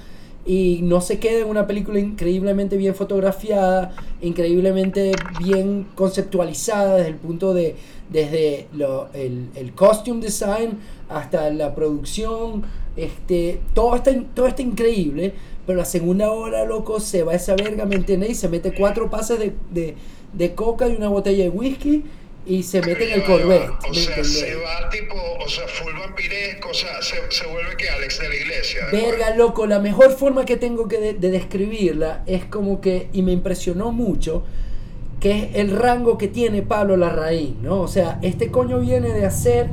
[0.48, 5.10] Y no se queda en una película increíblemente bien fotografiada, increíblemente
[5.40, 7.74] bien conceptualizada desde el punto de
[8.10, 10.78] desde lo- el, el costume design
[11.08, 12.62] hasta la producción,
[12.96, 15.32] este, todo está, todo está increíble,
[15.66, 18.30] pero la segunda hora, loco, se va esa verga, ¿me entiendes?
[18.30, 19.96] Y se mete cuatro pases de, de,
[20.32, 22.04] de coca y una botella de whisky
[22.46, 23.70] y se mete en el Corvette.
[23.84, 27.76] O ¿me sea, se va tipo, o sea, full vampiresco, o sea, se, se vuelve
[27.76, 28.86] que Alex de la iglesia.
[28.86, 33.08] ¿de Verga, loco, la mejor forma que tengo que de, de describirla es como que,
[33.12, 34.44] y me impresionó mucho,
[35.20, 37.80] que es el rango que tiene Pablo Larraín, ¿no?
[37.80, 39.68] O sea, este coño viene de hacer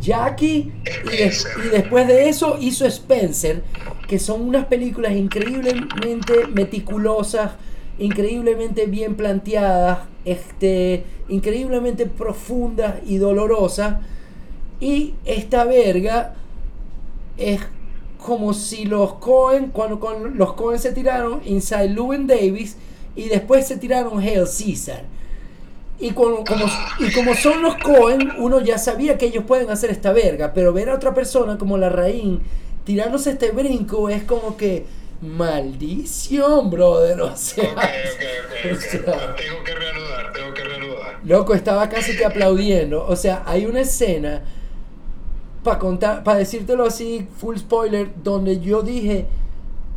[0.00, 0.72] Jackie
[1.04, 1.66] y, des- Spencer.
[1.66, 3.62] y después de eso hizo Spencer,
[4.06, 7.52] que son unas películas increíblemente meticulosas,
[7.98, 13.96] increíblemente bien planteadas, este, increíblemente profundas y dolorosas.
[14.80, 16.34] Y esta verga
[17.36, 17.60] es
[18.24, 19.98] como si los Cohen, cuando
[20.34, 22.76] los Cohen se tiraron Inside Llewyn Davis
[23.16, 25.04] y después se tiraron Hail Caesar.
[26.00, 26.66] Y como, como,
[27.00, 30.72] y como son los Cohen, uno ya sabía que ellos pueden hacer esta verga, pero
[30.72, 32.40] ver a otra persona como la Raín
[32.84, 34.86] tirándose este brinco es como que
[35.20, 37.20] maldición, brother.
[37.30, 37.66] O sea,
[39.36, 41.20] tengo que reanudar, tengo que reanudar.
[41.24, 43.06] Loco, estaba casi que aplaudiendo.
[43.06, 44.42] O sea, hay una escena
[45.62, 49.26] para contar, para decírtelo así, full spoiler, donde yo dije,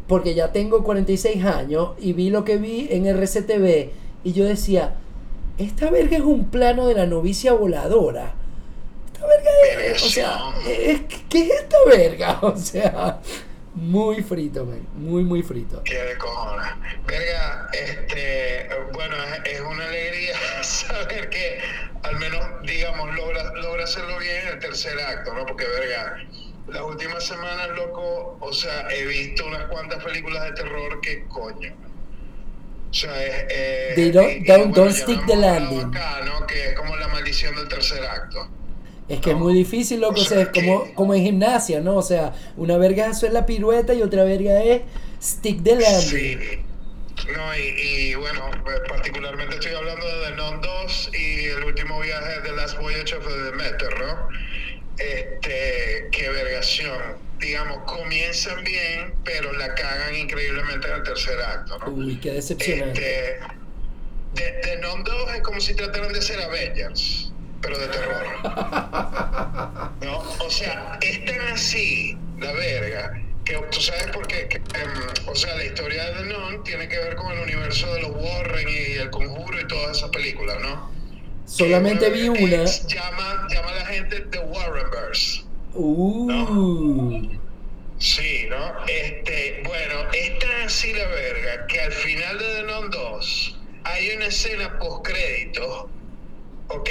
[0.07, 3.89] porque ya tengo 46 años y vi lo que vi en RCTV
[4.23, 4.95] y yo decía,
[5.57, 8.33] esta verga es un plano de la novicia voladora.
[9.13, 9.51] Esta verga
[9.95, 10.39] es, o sea,
[11.29, 12.39] ¿qué es esta verga?
[12.43, 13.21] O sea,
[13.75, 14.85] muy frito, man.
[14.95, 15.81] Muy, muy frito.
[15.83, 16.67] Qué de cojones.
[17.05, 19.15] Verga, este, bueno,
[19.45, 21.59] es una alegría saber que
[22.03, 25.45] al menos, digamos, logra, logra hacerlo bien en el tercer acto, ¿no?
[25.45, 26.17] Porque, verga,
[26.67, 31.73] las últimas semanas, loco, o sea, he visto unas cuantas películas de terror que coño.
[32.89, 33.45] O sea, es.
[33.49, 35.95] Eh, don't, don't, stick the landing.
[35.95, 36.45] Acá, ¿no?
[36.45, 38.49] Que es como la maldición del tercer acto.
[39.11, 41.97] Es que es muy difícil, loco, o sea, es como, como en gimnasia, ¿no?
[41.97, 44.83] O sea, una verga es la pirueta y otra verga es
[45.21, 45.99] stick the landing.
[45.99, 46.37] Sí.
[47.33, 52.39] No, y, bueno, pues, particularmente estoy hablando de The Non 2 y el último viaje
[52.39, 54.29] de Last Voyage of the Demeter, ¿no?
[54.97, 57.17] Este, qué vergación.
[57.37, 61.91] Digamos, comienzan bien, pero la cagan increíblemente en el tercer acto, ¿no?
[61.91, 63.39] Uy, qué decepcionante.
[64.35, 67.30] Este, The, Non 2 es como si trataran de ser Avengers
[67.61, 68.25] pero de terror.
[70.01, 70.19] ¿No?
[70.39, 74.47] O sea, es tan así la verga que tú sabes por qué.
[74.51, 78.11] Em, o sea, la historia de Non tiene que ver con el universo de los
[78.11, 80.91] Warren y el conjuro y todas esas películas, ¿no?
[81.45, 82.63] Solamente vi una.
[82.65, 85.43] llama, llama a la gente The Warrenverse.
[85.73, 87.29] Uh.
[87.97, 88.85] Sí, ¿no?
[88.87, 94.15] Este, bueno, es tan así la verga que al final de The Non 2 hay
[94.15, 95.89] una escena post crédito,
[96.69, 96.89] ¿ok?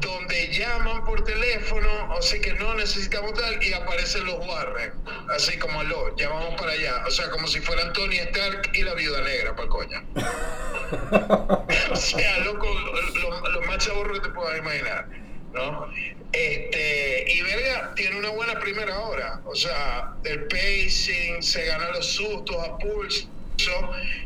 [0.00, 4.92] Donde llaman por teléfono, o sea que no necesitamos tal, y aparecen los Warren,
[5.34, 8.82] así como lo, ya vamos para allá, o sea, como si fueran Tony Stark y
[8.82, 10.02] la viuda negra, para coña.
[11.90, 15.08] o sea, loco, los más chaburros que te puedas imaginar,
[15.52, 15.88] ¿no?
[16.32, 22.06] Este, y verga, tiene una buena primera hora, o sea, el pacing, se gana los
[22.06, 23.28] sustos a pulso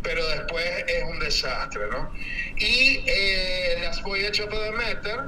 [0.03, 2.11] pero después es un desastre, ¿no?
[2.57, 5.21] Y eh, las voy a echar para meter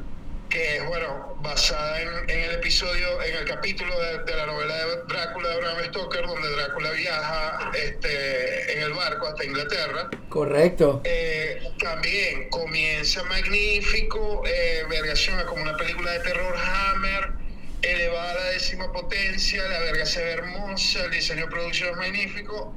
[0.48, 3.94] que es, bueno, basada en, el episodio, en el capítulo
[4.24, 9.26] de, la novela de Drácula de Bram Stoker, donde Drácula viaja este, en el barco
[9.26, 10.08] hasta Inglaterra.
[10.28, 11.02] Correcto.
[11.04, 17.32] Eh, también comienza magnífico, eh, vergación, como una película de terror Hammer,
[17.82, 21.96] elevada a la décima potencia, la verga se ve hermosa, el diseño de producción es
[21.96, 22.74] magnífico,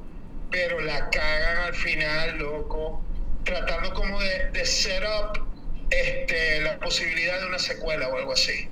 [0.50, 3.02] pero la cagan al final, loco,
[3.44, 5.51] tratando como de, de set up
[5.92, 8.68] este, la posibilidad de una secuela o algo así.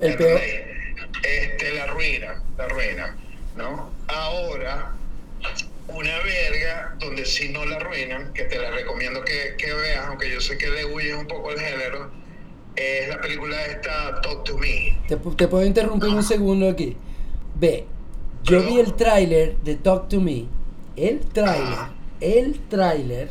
[0.00, 0.40] El peor.
[1.22, 3.16] Este, la ruina, la ruina,
[3.56, 3.92] ¿no?
[4.08, 4.92] Ahora,
[5.88, 10.30] una verga donde si no la arruinan, que te la recomiendo que, que veas, aunque
[10.32, 12.10] yo sé que le huye un poco el género,
[12.76, 14.98] es la película esta Talk to Me.
[15.08, 16.96] Te, puedo interrumpir un segundo aquí.
[17.56, 17.84] Ve,
[18.44, 20.46] yo vi el tráiler de Talk to Me,
[20.96, 21.78] el tráiler,
[22.20, 23.30] el tráiler,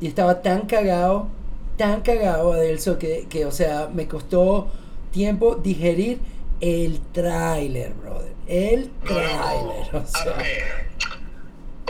[0.00, 1.28] y estaba tan cagado
[1.76, 4.68] tan cagado, Adelso, que, que, o sea, me costó
[5.12, 6.18] tiempo digerir
[6.60, 8.32] el tráiler, brother.
[8.46, 9.94] El tráiler.
[9.94, 10.32] o, sea.
[10.32, 10.86] A ver,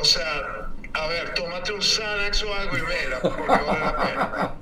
[0.00, 4.54] o sea, a ver, tómate un Xanax o algo y vela, porque vale la pena.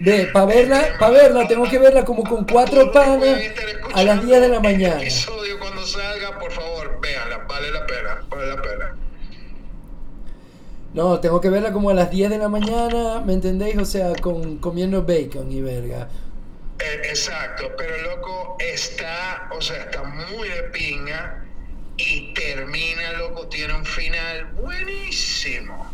[0.00, 3.40] Ve, para verla, para verla, tengo que verla como con cuatro panas
[3.94, 5.02] a las 10 de la mañana.
[5.02, 8.93] Este episodio cuando salga, por favor, véanla, vale la pena, vale la pena.
[10.94, 13.76] No, tengo que verla como a las 10 de la mañana, ¿me entendéis?
[13.78, 16.08] O sea, con, comiendo bacon y verga.
[16.78, 21.44] Eh, exacto, pero loco, está, o sea, está muy de pinga
[21.96, 25.90] y termina, loco, tiene un final buenísimo.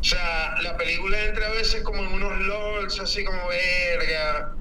[0.00, 4.54] O sea, la película entra a veces como en unos lords, así como verga,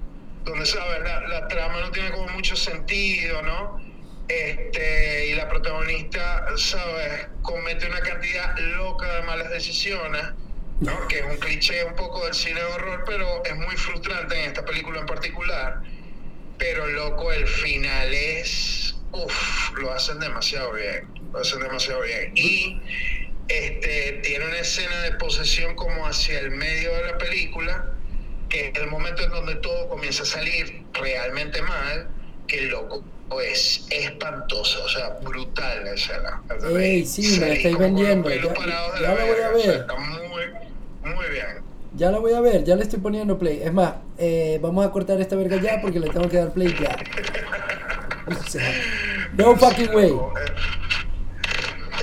[0.43, 1.03] donde, ¿sabes?
[1.03, 3.79] La, la trama no tiene como mucho sentido, ¿no?
[4.27, 7.27] Este, y la protagonista, ¿sabes?
[7.41, 10.23] Comete una cantidad loca de malas decisiones,
[10.79, 11.07] ¿no?
[11.07, 14.45] Que es un cliché un poco del cine de horror, pero es muy frustrante en
[14.45, 15.81] esta película en particular.
[16.57, 18.95] Pero loco, el final es.
[19.11, 21.07] Uff, lo hacen demasiado bien.
[21.33, 22.31] Lo hacen demasiado bien.
[22.35, 22.79] Y
[23.49, 27.91] este, tiene una escena de posesión como hacia el medio de la película
[28.51, 32.09] que es el momento en donde todo comienza a salir realmente mal,
[32.47, 33.03] que loco
[33.39, 36.41] es espantoso, o sea, brutal la escena.
[36.77, 38.29] Ey, sí, me la estáis vendiendo.
[38.29, 39.69] Ya, ya la voy a ver.
[39.69, 41.61] está muy, muy bien.
[41.95, 43.61] Ya la voy a ver, ya le estoy poniendo play.
[43.63, 46.75] Es más, eh, vamos a cortar esta verga ya porque le tengo que dar play
[46.79, 46.95] ya.
[48.27, 48.71] O sea,
[49.33, 50.13] no fucking way.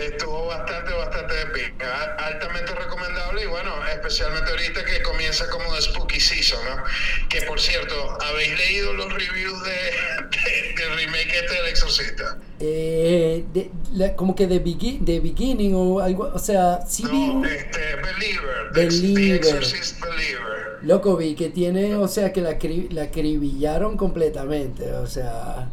[0.08, 2.14] Estuvo bastante, bastante épica.
[2.18, 6.82] Altamente recomendable y bueno, especialmente ahorita que comienza como de Spooky Season, ¿no?
[7.28, 12.38] Que por cierto, ¿habéis leído los reviews de, del remake este del Exorcista?
[12.60, 17.96] Eh, de, como que de, begin, de Beginning o algo, o sea, sí no, este,
[17.96, 19.40] Believer, Believer.
[19.40, 20.78] The Exorcist Believer.
[20.82, 22.56] Loco, vi que tiene, o sea, que la,
[22.90, 25.68] la acribillaron completamente, o sea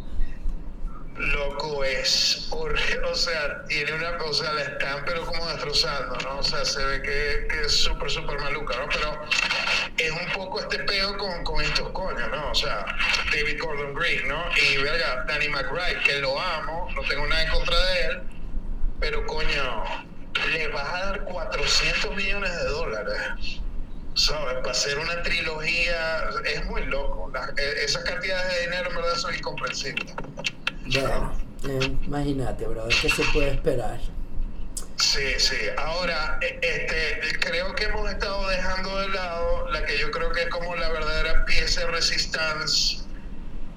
[1.18, 6.66] loco es o sea tiene una cosa la están pero como destrozando no o sea
[6.66, 9.22] se ve que, es súper súper maluca no pero
[9.98, 12.86] es un poco este peo con, con estos coños no o sea
[13.32, 17.50] David Gordon Green no y verga Danny McBride que lo amo no tengo nada en
[17.50, 18.22] contra de él
[19.00, 19.84] pero coño
[20.52, 23.62] le vas a dar 400 millones de dólares
[24.16, 24.56] ¿sabes?
[24.60, 27.32] Para hacer una trilogía es muy loco.
[27.58, 30.14] E, esas cantidades de dinero en verdad son incomprensibles.
[30.86, 31.34] Bueno,
[31.68, 34.00] eh, imagínate, brother, ¿qué se puede esperar?
[34.98, 35.56] Sí, sí.
[35.78, 40.44] Ahora, e, este, creo que hemos estado dejando de lado la que yo creo que
[40.44, 43.00] es como la verdadera pieza de resistencia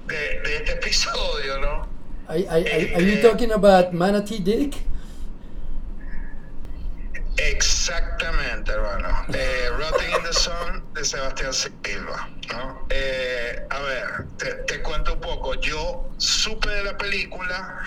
[0.07, 1.89] de, de este episodio, ¿no?
[2.29, 4.77] Are, are, are you este talking about Manatee Dick?
[7.39, 9.25] Exactamente, hermano.
[9.33, 12.29] Eh, Rotting in the Sun de Sebastián Silva.
[12.53, 12.87] ¿no?
[12.91, 14.27] Eh, a ver,
[14.67, 15.55] te, cuento un poco.
[15.55, 17.81] Yo supe de la película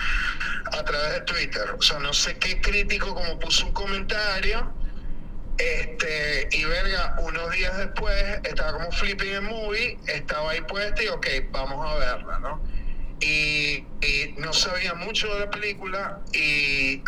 [0.72, 1.70] a través de Twitter.
[1.78, 4.72] O sea, no sé qué crítico como puso un comentario.
[5.58, 11.08] Este, y verga, unos días después estaba como flipping en movie, estaba ahí puesta y
[11.08, 12.62] ok, vamos a verla, ¿no?
[13.20, 17.02] Y, y no sabía mucho de la película y eh,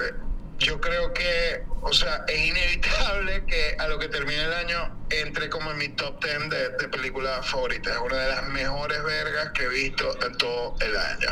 [0.58, 5.48] yo creo que, o sea, es inevitable que a lo que termine el año entre
[5.48, 7.94] como en mi top 10 de, películas favoritas.
[7.94, 11.28] Es una de las mejores vergas que he visto en todo el año.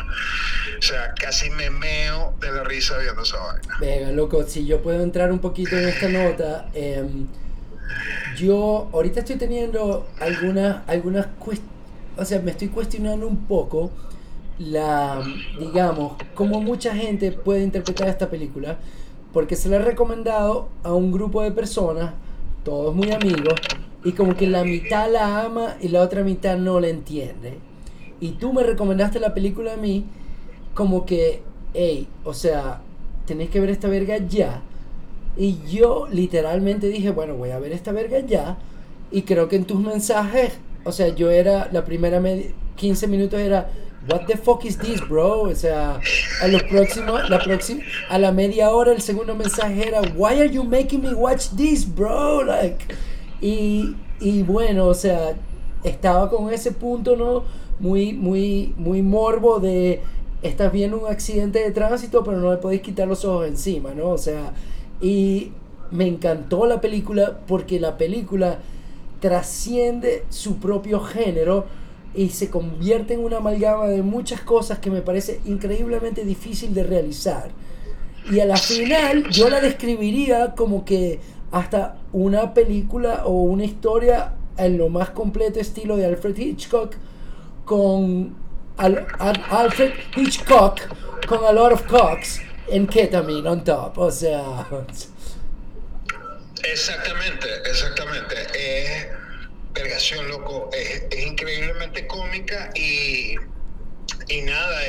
[0.78, 3.78] O sea, casi me meo de la risa viendo esa vaina.
[3.80, 6.68] Venga, loco, si yo puedo entrar un poquito en esta nota.
[6.74, 7.04] Eh,
[8.36, 11.26] yo ahorita estoy teniendo algunas, algunas
[12.16, 13.90] o sea, me estoy cuestionando un poco
[14.58, 15.22] la,
[15.58, 18.78] digamos, cómo mucha gente puede interpretar esta película
[19.32, 22.12] porque se le ha recomendado a un grupo de personas,
[22.64, 23.54] todos muy amigos,
[24.04, 27.58] y como que la mitad la ama y la otra mitad no la entiende.
[28.20, 30.04] Y tú me recomendaste la película a mí,
[30.74, 31.42] como que,
[31.74, 32.80] hey, o sea,
[33.26, 34.62] tenés que ver esta verga ya.
[35.36, 38.58] Y yo literalmente dije, bueno, voy a ver esta verga ya.
[39.10, 40.52] Y creo que en tus mensajes,
[40.84, 42.20] o sea, yo era, la primera
[42.76, 43.70] 15 minutos era,
[44.08, 45.42] What the fuck is this, bro?
[45.42, 46.00] O sea,
[46.40, 50.50] a los próximos, la próxima, a la media hora el segundo mensaje era, Why are
[50.50, 52.42] you making me watch this, bro?
[52.42, 52.84] Like,
[53.40, 55.36] y, y bueno, o sea,
[55.84, 57.44] estaba con ese punto, ¿no?
[57.78, 60.00] Muy, muy, muy morbo de
[60.42, 64.08] estás viendo un accidente de tránsito, pero no le podéis quitar los ojos encima, ¿no?
[64.08, 64.52] O sea,
[65.00, 65.52] y
[65.92, 68.58] me encantó la película porque la película
[69.20, 71.66] trasciende su propio género
[72.14, 76.82] y se convierte en una amalgama de muchas cosas que me parece increíblemente difícil de
[76.82, 77.50] realizar.
[78.30, 84.34] Y a la final yo la describiría como que hasta una película o una historia
[84.56, 86.94] en lo más completo estilo de Alfred Hitchcock
[87.64, 88.34] con
[88.76, 90.80] al, Alfred Hitchcock
[91.26, 93.98] con a lot of cocks en ketamine on top.
[93.98, 94.66] O sea...
[96.62, 98.34] Exactamente, exactamente.
[98.54, 99.21] Eh
[99.72, 103.36] Vergación, loco, es, increíblemente cómica y,
[104.28, 104.80] y nada,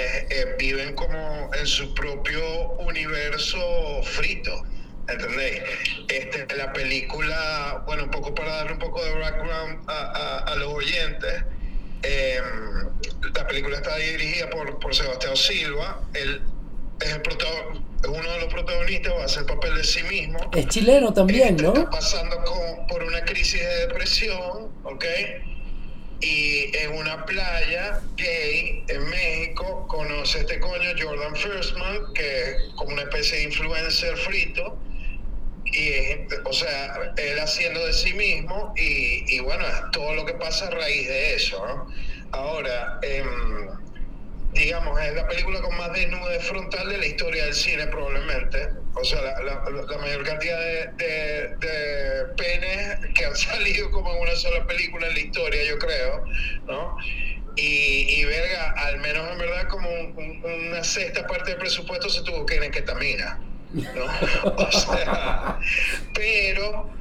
[0.59, 4.63] viven como en su propio universo frito.
[5.07, 5.61] ¿Entendéis?
[6.07, 10.73] Este, la película, bueno, un poco para darle un poco de background a, a, los
[10.73, 11.43] oyentes,
[12.03, 12.89] em,
[13.35, 16.41] la película está dirigida por, por Sebastián Silva, él
[17.03, 17.21] es el
[18.09, 20.39] uno de los protagonistas, va a hacer el papel de sí mismo.
[20.53, 21.73] Es chileno también, ¿no?
[21.73, 22.43] Está pasando
[22.89, 25.05] por una crisis de depresión, ¿ok?
[26.19, 32.73] Y en una playa gay en México conoce a este coño Jordan Firstman, que es
[32.75, 34.77] como una especie de influencer frito.
[35.65, 35.91] Y,
[36.45, 40.69] o sea, él haciendo de sí mismo y, y bueno, todo lo que pasa a
[40.69, 41.87] raíz de eso, ¿no?
[42.31, 43.23] Ahora, eh,
[44.53, 48.69] digamos, es la película con más desnudez frontal de la historia del cine, probablemente.
[48.95, 54.65] O sea, la, mayor cantidad de, de, penes que han salido como en una sola
[54.65, 56.23] película en la historia, yo creo,
[56.65, 56.97] ¿no?
[57.55, 62.45] Y, y verga, al menos en verdad, como una sexta parte del presupuesto se tuvo
[62.45, 63.39] que ir en ketamina,
[63.73, 64.05] ¿no?
[64.55, 65.59] o sea,
[66.13, 66.91] pero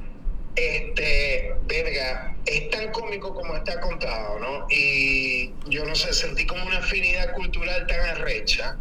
[0.55, 4.67] este, verga, es tan cómico como está contado, ¿no?
[4.69, 8.77] Y yo no sé, sentí como una afinidad cultural tan arrecha,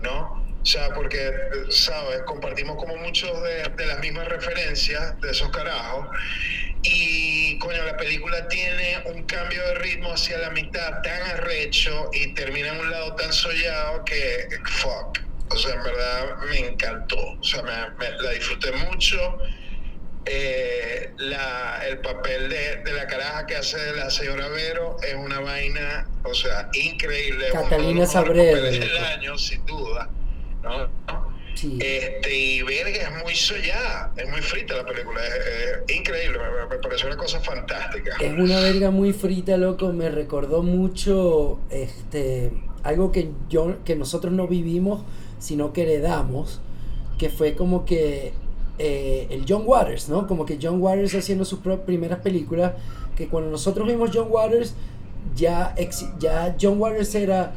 [0.00, 0.38] ¿no?
[0.60, 1.32] O sea, porque,
[1.70, 2.20] ¿sabes?
[2.26, 6.08] Compartimos como muchos de, las mismas referencias de esos carajos.
[6.82, 12.34] Y, coño, la película tiene un cambio de ritmo hacia la mitad tan arrecho y
[12.34, 15.20] termina en un lado tan sollado que, fuck.
[15.50, 17.16] O sea, en verdad me encantó.
[17.16, 19.38] O sea, me, la disfruté mucho
[20.30, 25.40] eh, la, el papel de, de, la caraja que hace la señora Vero es una
[25.40, 27.46] vaina, o sea, increíble.
[27.52, 28.60] Catalina Sabrera.
[28.60, 30.10] del año, sin duda.
[30.62, 30.88] ¿no?
[31.80, 36.80] Este, y verga, es muy sollada, es muy frita la película, es, increíble, me, me,
[36.80, 38.16] pareció una cosa fantástica.
[38.20, 42.52] Es una verga muy frita, loco, me recordó mucho este
[42.84, 45.02] algo que yo que nosotros no vivimos,
[45.40, 46.60] sino que heredamos,
[47.18, 48.32] que fue como que
[48.78, 50.26] eh, el John Waters, ¿no?
[50.26, 52.72] Como que John Waters haciendo sus primeras películas,
[53.16, 54.74] que cuando nosotros vimos John Waters,
[55.34, 55.74] ya,
[56.18, 57.54] ya John Waters era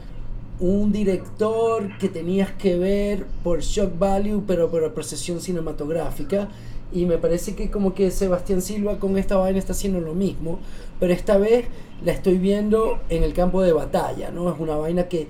[0.60, 6.50] un director que tenías que ver por shock value, pero por procesión cinematográfica.
[6.94, 10.60] Y me parece que como que Sebastián Silva con esta vaina está haciendo lo mismo,
[11.00, 11.66] pero esta vez
[12.04, 14.52] la estoy viendo en el campo de batalla, ¿no?
[14.52, 15.28] Es una vaina que,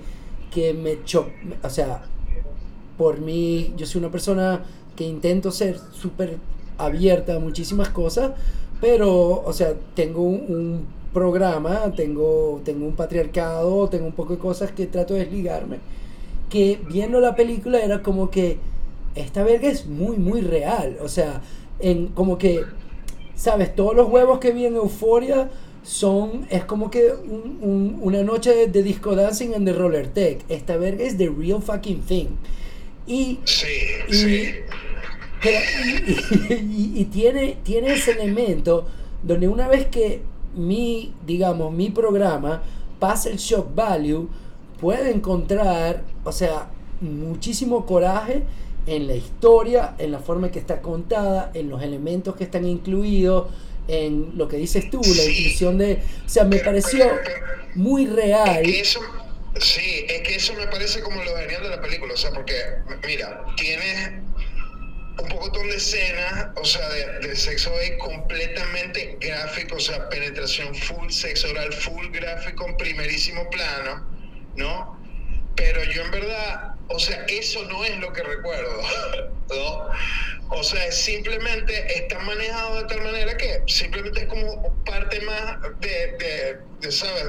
[0.50, 1.30] que me choca,
[1.62, 2.02] o sea,
[2.98, 4.62] por mí, yo soy una persona
[4.96, 6.38] que intento ser súper
[6.78, 8.32] abierta a muchísimas cosas,
[8.80, 14.72] pero, o sea, tengo un, programa, tengo, tengo un patriarcado, tengo un poco de cosas
[14.72, 15.78] que trato de desligarme,
[16.48, 18.56] que viendo la película era como que
[19.14, 21.42] esta verga es muy, muy real, o sea,
[21.80, 22.64] en como que,
[23.34, 23.74] ¿sabes?
[23.74, 25.50] Todos los huevos que vi en Euforia
[25.82, 27.12] son, es como que
[27.60, 30.38] una noche de, disco dancing en the roller tech.
[30.48, 32.26] Esta verga es the real fucking thing.
[33.06, 33.40] Y,
[34.08, 34.54] y,
[37.12, 38.86] tiene, tiene ese elemento
[39.22, 40.22] donde una vez que
[40.54, 42.62] mi, digamos, mi programa
[42.98, 44.28] pasa el shock value,
[44.80, 46.68] puede encontrar, o sea,
[47.00, 48.42] muchísimo coraje
[48.86, 52.64] en la historia, en la forma en que está contada, en los elementos que están
[52.66, 53.48] incluidos,
[53.88, 56.02] en lo que dices tú, la inclusión de...
[56.24, 57.06] O sea, me pareció
[57.74, 58.64] muy real.
[58.64, 62.54] Sí, es que eso me parece como lo genial de la película, o sea, porque,
[63.06, 64.22] mira, tiene
[65.18, 71.10] un poco de escenas, o sea, de, sexo ahí completamente gráfico, o sea, penetración full,
[71.10, 74.06] sexo oral full gráfico en primerísimo plano,
[74.56, 74.98] ¿no?
[75.56, 78.82] Pero yo en verdad, o sea, eso no es lo que recuerdo,
[79.50, 79.90] ¿no?
[80.54, 86.58] O sea, simplemente está manejado de tal manera que simplemente es como parte más de,
[86.80, 87.24] de, ¿sabes?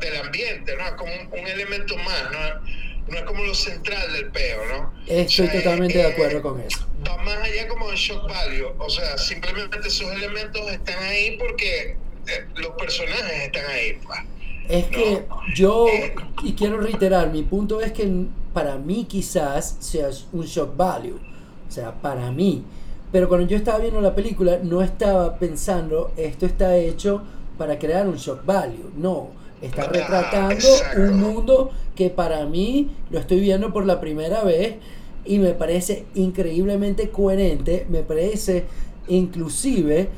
[0.00, 0.86] del ambiente, ¿no?
[0.86, 2.64] Es como un, elemento más, ¿no?
[3.08, 4.92] No es como lo central del peo, ¿no?
[5.06, 6.86] Estoy totalmente de acuerdo con eso.
[7.06, 8.72] Va más allá como de shock value.
[8.78, 11.96] O sea, simplemente esos elementos están ahí porque
[12.26, 14.20] eh, los personajes están ahí, pues.
[14.68, 18.10] Es que yo, eh, y quiero reiterar, mi punto es que
[18.54, 21.20] para mí quizás sea un shock value
[21.68, 22.64] o sea, para mí.
[23.10, 27.22] Pero cuando yo estaba viendo la película, no estaba pensando, esto está hecho
[27.58, 28.90] para crear un shock value.
[28.96, 29.30] No,
[29.62, 34.76] está retratando un mundo que para mí lo estoy viendo por la primera vez
[35.24, 38.64] y me parece increíblemente coherente, me parece
[39.08, 40.08] inclusive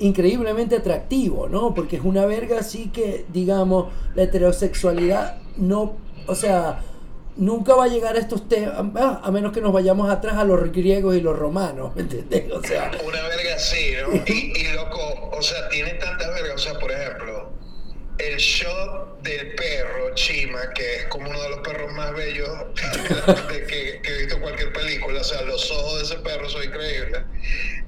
[0.00, 1.74] increíblemente atractivo, ¿no?
[1.74, 6.80] Porque es una verga así que, digamos, la heterosexualidad no, o sea,
[7.36, 10.44] nunca va a llegar a estos temas, ah, a menos que nos vayamos atrás a
[10.44, 12.52] los griegos y los romanos, ¿me entiendes?
[12.52, 14.14] O sea, una verga así, ¿no?
[14.26, 17.37] Y, y loco, o sea, tiene tantas vergas, o sea, por ejemplo,
[18.18, 22.48] el shot del perro Chima, que es como uno de los perros más bellos
[23.48, 26.64] que, que, he visto en cualquier película, o sea, los ojos de ese perro son
[26.64, 27.22] increíbles.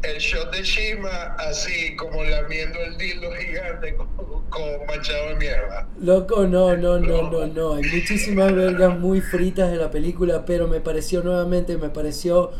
[0.02, 5.88] El shot de Chima, así como lamiendo el dildo gigante con, manchado de mierda.
[6.00, 7.74] Loco, no, no, no, no, no.
[7.74, 12.52] Hay muchísimas vergas muy fritas de la película, pero me pareció nuevamente, me pareció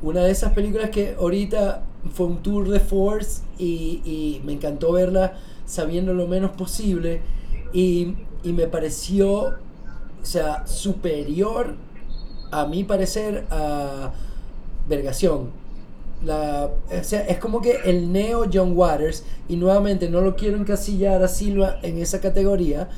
[0.00, 4.92] una de esas películas que ahorita fue un tour de force y, y me encantó
[4.92, 7.20] verla sabiendo lo menos posible
[7.72, 9.54] y, y me pareció, o
[10.22, 11.74] sea, superior
[12.50, 14.12] a mi parecer a
[14.88, 15.50] Vergación.
[16.24, 20.56] La, o sea, es como que el neo John Waters, y nuevamente no lo quiero
[20.56, 22.88] encasillar a Silva en esa categoría,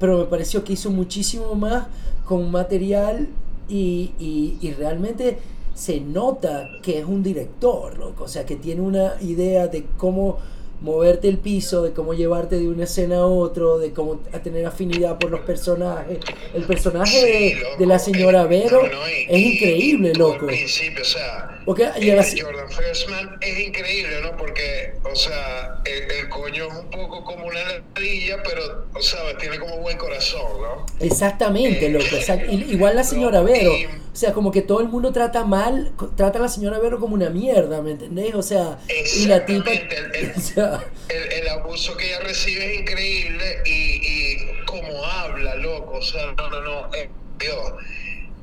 [0.00, 1.86] pero me pareció que hizo muchísimo más
[2.24, 3.28] con material
[3.68, 5.38] y, y, y realmente
[5.74, 8.24] se nota que es un director, loco.
[8.24, 10.38] O sea, que tiene una idea de cómo
[10.82, 15.18] moverte el piso, de cómo llevarte de una escena a otro, de cómo tener afinidad
[15.18, 16.18] por los personajes.
[16.52, 20.12] El personaje Sí, de, loco, de la señora eh, Vero no, no, y- es increíble,
[20.14, 20.46] loco.
[20.46, 24.36] principio, o sea, Porque- y eh, a la- Jordan Firstman es increíble, ¿no?
[24.36, 27.60] Porque, o sea, el, el coño es un poco como una
[27.94, 30.84] ladilla, pero, o sea, tiene como buen corazón, ¿no?
[30.98, 32.04] Exactamente, loco.
[32.04, 33.72] exact- i- Igual la señora No, Vero.
[33.76, 37.00] y- O sea, como que todo el mundo trata mal, trata a la señora Vero
[37.00, 38.34] como una mierda, ¿me entendés?
[38.34, 38.78] O sea,
[39.16, 39.70] y la tipa...
[39.70, 40.71] El- el- O sea,
[41.08, 46.32] El, el abuso que ella recibe es increíble y, y como habla, loco, o sea,
[46.36, 47.72] no, no, no, eh, Dios.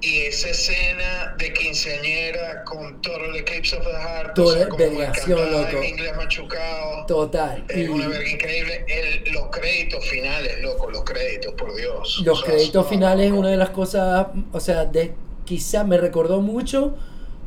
[0.01, 4.97] Y esa escena de quinceañera con Total Eclipse of the Heart, Toda o sea, como
[4.97, 5.77] vergación, cantada loco.
[5.77, 7.65] en inglés machucado, total.
[7.67, 8.85] es una verga increíble.
[8.87, 12.21] El, los créditos finales, loco, los créditos, por Dios.
[12.23, 15.13] los O sea, créditos no, finales es una de las cosas, o sea, de,
[15.45, 16.95] quizá me recordó mucho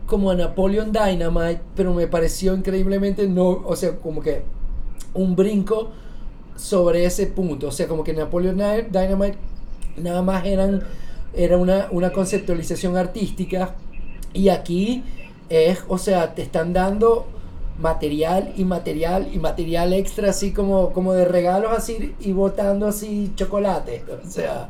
[0.07, 4.43] como a Napoleon Dynamite, pero me pareció increíblemente no, o sea, como que
[5.15, 5.91] un brinco
[6.57, 9.39] sobre ese punto, o sea, como que Napoleon Dy- Dynamite
[9.97, 10.83] nada más eran
[11.35, 13.75] era una, una conceptualización artística
[14.35, 15.03] y aquí
[15.49, 17.27] es, o sea, te están dando
[17.79, 23.33] material y material y material extra así como, como de regalos así y botando así
[23.35, 24.69] chocolate, o sea.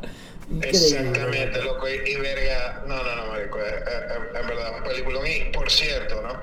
[0.61, 5.23] Exactamente, loco, y, y verga, no, no, no, marico, eh, en verdad, un peliculón,
[5.53, 6.33] por cierto, ¿no?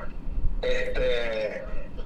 [0.63, 1.63] Este,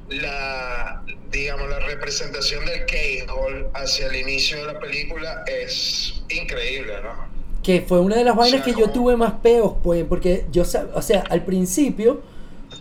[0.09, 7.29] la, digamos, la representación del K-Hole hacia el inicio de la película es increíble, ¿no?
[7.63, 10.63] Que fue una de las vainas sea, que yo tuve más peos, pues, porque yo,
[10.95, 12.23] o sea, al principio,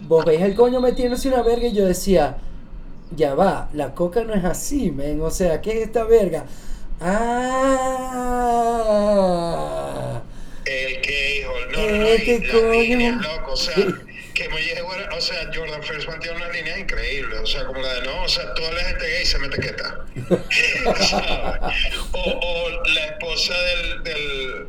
[0.02, 2.38] vos veis el coño metiéndose una verga y yo decía,
[3.12, 6.46] ya va, la coca no es así, men, o sea, ¿qué es esta verga?
[8.56, 10.24] Ah,
[10.66, 12.72] El K-Hole, no, no, no, Este y las coño.
[12.72, 13.76] líneas, loco, o sea,
[14.34, 17.82] que me llegue, bueno, o sea, Jordan Firstman tiene unas líneas increíbles, o sea, como
[17.82, 19.74] la de, no, o sea, toda la gente gay se mete.
[21.00, 21.14] ¿Sabes?
[22.14, 24.66] o, o la esposa del, del,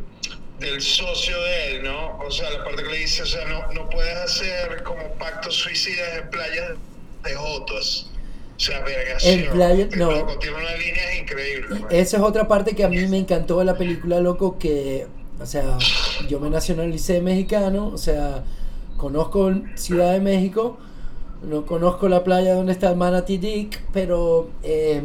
[0.60, 2.18] del socio de él, ¿no?
[2.18, 5.54] O sea, la parte que le dice, o sea, no, no puedes hacer como pactos
[5.54, 6.70] suicidas en playas
[7.22, 8.10] de jotos.
[8.56, 9.40] O sea, vergación.
[9.40, 10.10] En playa- no.
[10.12, 11.70] Loco, tiene unas líneas increíbles.
[11.80, 11.88] man.
[11.90, 15.08] Esa es otra parte que a mí me encantó de la película, loco, que,
[15.40, 15.76] o sea,
[16.28, 18.44] yo me nacionalicé mexicano, o sea,
[18.96, 20.78] conozco Ciudad de México,
[21.42, 25.02] no conozco la playa donde está Manatee Dick, pero eh,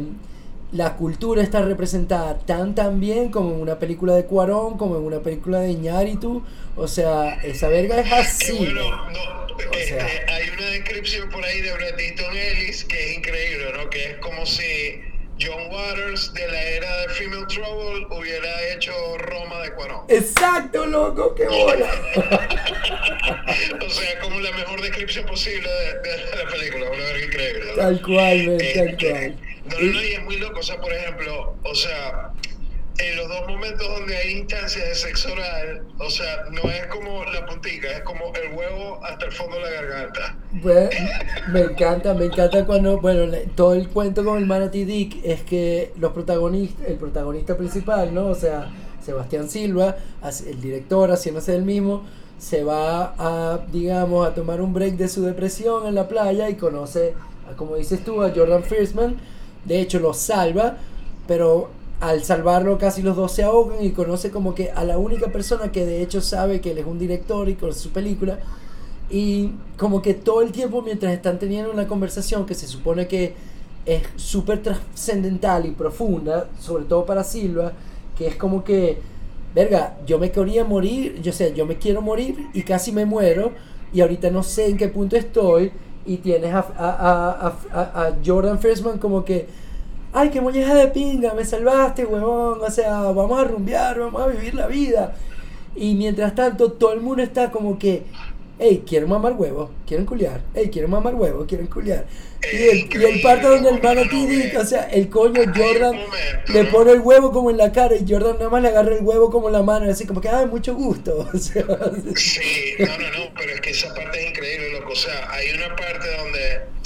[0.72, 5.02] la cultura está representada tan tan bien como en una película de Cuarón, como en
[5.04, 6.42] una película de Iñárritu,
[6.76, 8.56] o sea, esa verga es así.
[8.56, 8.80] bueno,
[9.10, 9.56] ¿no?
[9.72, 13.90] este, sea- hay una descripción por ahí de Bret Easton Ellis que es increíble, ¿no?
[13.90, 14.62] Que es como si
[15.40, 20.04] John Waters de la era de Female Trouble hubiera hecho Roma de Cuarón.
[20.08, 21.90] Exacto, loco, qué bola.
[23.84, 27.64] O sea, como la mejor descripción posible de, de la película, una verga increíble.
[27.70, 27.74] ¿no?
[27.74, 29.36] Tal cual, tal Este, cual.
[29.64, 30.60] No, no, y es muy loco.
[30.60, 32.30] O sea, por ejemplo, o sea,
[33.00, 37.24] en los dos momentos donde hay instancias de sexo oral, o sea, no es como
[37.24, 40.36] la puntica, es como el huevo hasta el fondo de la garganta.
[41.52, 45.92] Me encanta, me encanta cuando, bueno, todo el cuento con el Manatee Dick es que
[45.98, 48.26] los protagonistas, el protagonista principal, ¿no?
[48.26, 48.70] O sea,
[49.04, 49.96] Sebastián Silva,
[50.46, 52.04] el director haciéndose el mismo,
[52.38, 56.54] se va a, digamos, a tomar un break de su depresión en la playa y
[56.54, 57.14] conoce,
[57.56, 59.16] como dices tú, a Jordan Firstman.
[59.64, 60.76] De hecho, lo salva,
[61.28, 61.70] pero
[62.00, 65.70] al salvarlo casi los dos se ahogan y conoce como que a la única persona
[65.70, 68.38] que de hecho sabe que él es un director y conoce su película.
[69.10, 73.34] Y como que todo el tiempo mientras están teniendo una conversación que se supone que
[73.86, 77.72] es súper trascendental y profunda, sobre todo para Silva,
[78.16, 78.98] que es como que,
[79.54, 83.52] verga, yo me quería morir, yo sé, yo me quiero morir y casi me muero
[83.92, 85.72] y ahorita no sé en qué punto estoy
[86.06, 89.46] y tienes a, a, a, Jordan Firstman como que,
[90.12, 94.26] ay, qué molleja de pinga, me salvaste, huevón, o sea, vamos a rumbear, vamos a
[94.26, 95.14] vivir la vida.
[95.76, 98.02] Y mientras tanto, todo el mundo está como que,
[98.58, 102.06] hey, quieren mamar huevo, quieren culiar, hey, quieren mamar huevo, quieren culiar.
[102.52, 105.94] Y el, y el parte donde el Manatee Dick, o sea, el coño Jordan
[106.48, 109.04] le pone el huevo como en la cara y Jordan nada más le agarra el
[109.04, 111.28] huevo como en la mano y así como que, ay, mucho gusto.
[111.34, 111.64] O sea,
[112.16, 114.92] Sí, no, no, no, pero es que esa parte es increíble, loco.
[114.92, 116.79] O sea, hay una parte donde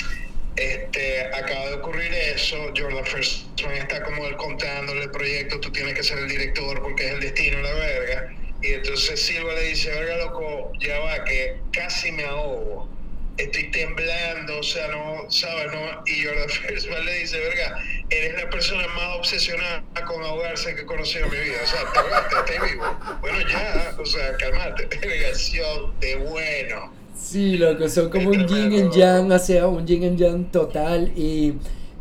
[0.57, 5.95] este, acaba de ocurrir eso, Jordan Firstman está como él contándole el proyecto, tú tienes
[5.95, 8.35] que ser el director porque es el destino, la verga.
[8.63, 12.89] Y entonces Silva le dice, verga, loco, ya va, que casi me ahogo.
[13.37, 15.73] estoy temblando, o sea, no, ¿sabes?
[15.73, 16.03] No?
[16.07, 20.87] Y Jordan Firstman le dice, verga, eres la persona más obsesionada con ahogarse que he
[20.87, 23.19] conocido en mi vida, o sea, te vivo.
[23.21, 27.04] Bueno, ya, o sea, calmate, vergación de bueno.
[27.15, 31.13] Sí, loco, son como un yin and yang, o sea, un yin and yang total
[31.17, 31.55] y,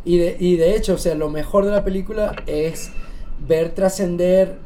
[0.03, 2.89] y, de, y de hecho, o sea, lo mejor de la película es
[3.47, 4.57] ver trascender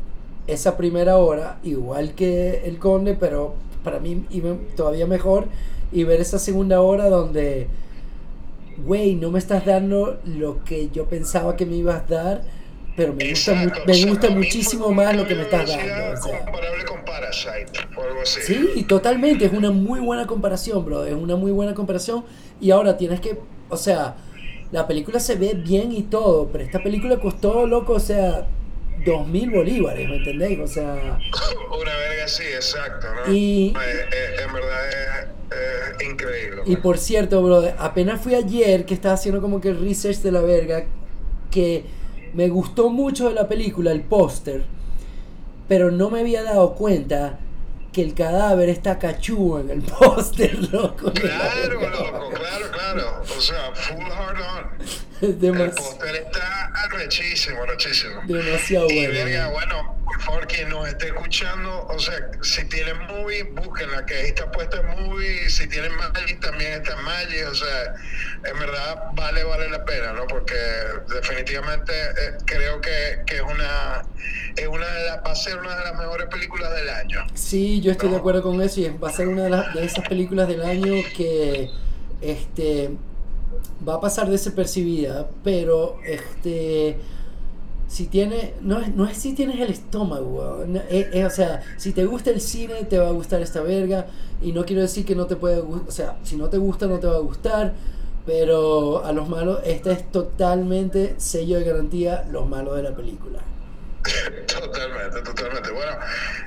[0.47, 4.25] esa primera hora, igual que El Conde, pero para mí
[4.75, 5.47] todavía mejor,
[5.91, 7.67] y ver esa segunda hora donde,
[8.85, 12.41] güey, no me estás dando lo que yo pensaba que me ibas a dar,
[12.97, 13.53] pero me gusta,
[13.85, 16.19] me gusta muchísimo más lo que me estás dando.
[16.19, 18.41] comparable con Parasite o algo así.
[18.41, 22.25] Sí, totalmente, es una muy buena comparación, bro, es una muy buena comparación,
[22.59, 23.37] y ahora tienes que,
[23.69, 24.15] o sea,
[24.71, 28.47] la película se ve bien y todo, pero esta película costó, loco, o sea,
[29.05, 30.59] dos mil bolívares, ¿me entendéis?
[30.59, 30.93] O sea...
[31.69, 33.31] Una verga sí, exacto, ¿no?
[33.31, 33.67] Y...
[33.67, 34.79] Eh, eh, en verdad
[35.99, 36.63] es increíble.
[36.65, 40.31] Y por cierto, bro, apenas fui ayer que estaba haciendo como que el research de
[40.31, 40.85] la verga,
[41.51, 41.85] que
[42.33, 44.63] me gustó mucho de la película, el póster,
[45.67, 47.39] pero no me había dado cuenta
[47.91, 51.11] que el cadáver está cachúo en el póster, loco.
[51.13, 53.21] Claro, loco, claro, claro.
[53.37, 55.07] O sea, full hard on.
[55.41, 58.21] El póster está arrechísimo, arrechísimo.
[58.27, 59.51] Demasiado y bueno.
[59.51, 64.27] bueno, por favor, quien nos esté escuchando, o sea, si tienen movie, búsquenla, que ahí
[64.29, 65.47] está puesta en movie.
[65.47, 67.47] Si tienen Magic, también está en Magic.
[67.47, 67.95] O sea,
[68.43, 70.25] en verdad vale, vale la pena, ¿no?
[70.25, 70.55] Porque
[71.13, 74.05] definitivamente eh, creo que, que, es una,
[74.55, 77.27] es una de las, va a ser una de las mejores películas del año.
[77.35, 79.85] Sí, yo estoy de acuerdo con eso y va a ser una de, las, de
[79.85, 81.69] esas películas del año que
[82.21, 82.89] este
[83.87, 86.97] va a pasar desapercibida, pero este
[87.87, 92.31] si tiene no es, no es si tienes el estómago, o sea, si te gusta
[92.31, 94.07] el cine te va a gustar esta verga
[94.41, 96.87] y no quiero decir que no te puede gustar, o sea, si no te gusta
[96.87, 97.73] no te va a gustar,
[98.25, 103.39] pero a los malos este es totalmente sello de garantía los malos de la película.
[104.47, 105.69] Totalmente, totalmente.
[105.71, 105.91] Bueno,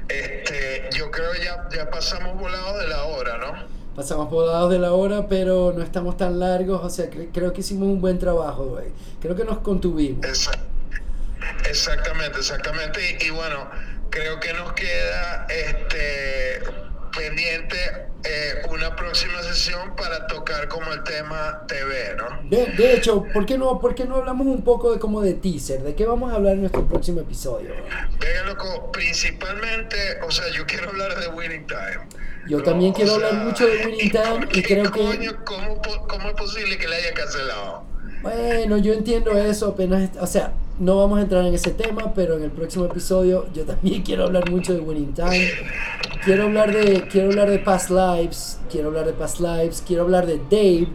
[0.09, 3.80] este, yo creo ya ya pasamos volado de la hora, ¿no?
[3.95, 7.61] pasamos por lados de la hora, pero no estamos tan largos, o sea, creo que
[7.61, 8.86] hicimos un buen trabajo, güey.
[9.20, 10.24] Creo que nos contuvimos.
[11.68, 13.18] Exactamente, exactamente.
[13.20, 13.70] Y, bueno,
[14.11, 16.62] creo que nos queda este
[17.16, 17.76] pendiente
[18.22, 22.51] eh, una próxima sesión para tocar como el tema TV, ¿no?
[22.51, 25.82] De, hecho, ¿por qué, no, ¿por qué no hablamos un poco de como de teaser?
[25.82, 27.70] ¿De qué vamos a hablar en nuestro próximo episodio?
[28.18, 32.09] Venga, loco, principalmente, o sea, yo quiero hablar de Winning Time.
[32.47, 35.34] Yo también quiero hablar mucho de Winning Time y creo que...
[35.45, 37.89] ¿cómo, ¿Cómo es posible que le haya cancelado?
[38.23, 40.11] Bueno, yo entiendo eso, apenas...
[40.21, 43.64] O sea, no vamos a entrar en ese tema, pero en el próximo episodio yo
[43.64, 45.49] también quiero hablar mucho de Winning Time.
[46.25, 50.27] Quiero hablar de, quiero hablar de Past Lives, quiero hablar de Past Lives, quiero hablar
[50.27, 50.89] de Dave,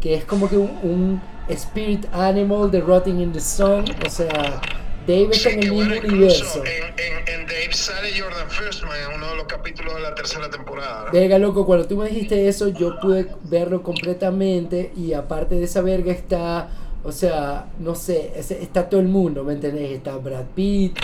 [0.00, 4.60] que es como que un, un spirit animal de Rotting in the Sun, o sea
[5.06, 6.64] Dave está en el mismo universo.
[6.64, 11.10] En, en, Dave sale Jordan Firstman en uno de los capítulos de la tercera temporada.
[11.12, 14.92] Verga, loco, cuando tú me dijiste eso, yo pude verlo completamente.
[14.96, 16.68] Y aparte de esa verga está.
[17.04, 19.92] O sea, no sé, está todo el mundo, ¿me entendés?
[19.92, 20.98] Está Brad Pitt,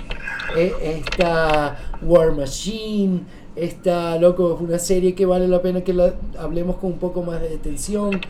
[0.57, 0.75] eh,
[1.07, 3.21] está War Machine,
[3.57, 7.23] está, loco, es una serie que vale la pena que la hablemos con un poco
[7.23, 8.21] más de detención.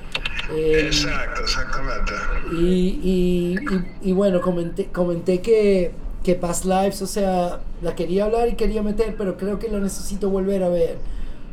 [0.50, 2.12] Em, Exacto, exactamente.
[2.52, 3.56] Y,
[4.02, 5.92] y, bueno, comenté, comenté que,
[6.24, 9.80] que Past Lives, o sea, la quería hablar y quería meter, pero creo que lo
[9.80, 10.98] necesito volver a ver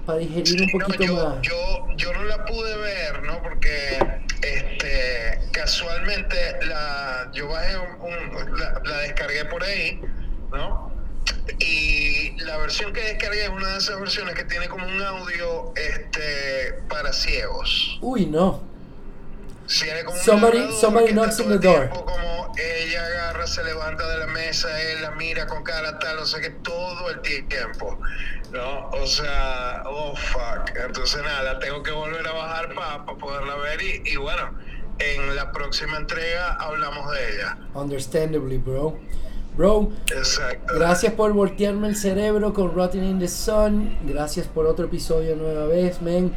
[0.05, 1.41] para digerir un poquito yo, más.
[1.41, 3.41] Yo, yo no la pude ver, ¿no?
[3.43, 3.99] Porque
[4.41, 6.35] este, casualmente
[6.67, 10.01] la, yo bajé un, la, la descargué por ahí,
[10.51, 10.98] ¿no?
[11.59, 15.73] Y la versión que descargué es una de esas versiones que tiene como un audio
[15.75, 17.97] este, para ciegos.
[18.01, 18.63] Uy, no.
[19.67, 21.89] Tiene como somebody somebody knocks on the door.
[21.89, 26.25] Como ella agarra, se levanta de la mesa, él la mira con cara tal, o
[26.25, 27.99] sea que todo el tiempo.
[28.51, 28.89] ¿no?
[28.89, 30.75] O sea, oh fuck.
[30.75, 34.57] Entonces nada, la tengo que volver a bajar para poderla ver y, y bueno,
[34.99, 37.57] en la próxima entrega hablamos de ella.
[37.73, 38.99] Understandably, bro.
[39.59, 39.89] Bro,
[40.73, 43.93] gracias por voltearme el cerebro con Rotting in the Sun.
[44.05, 46.31] Gracias por otro episodio nueva vez, man.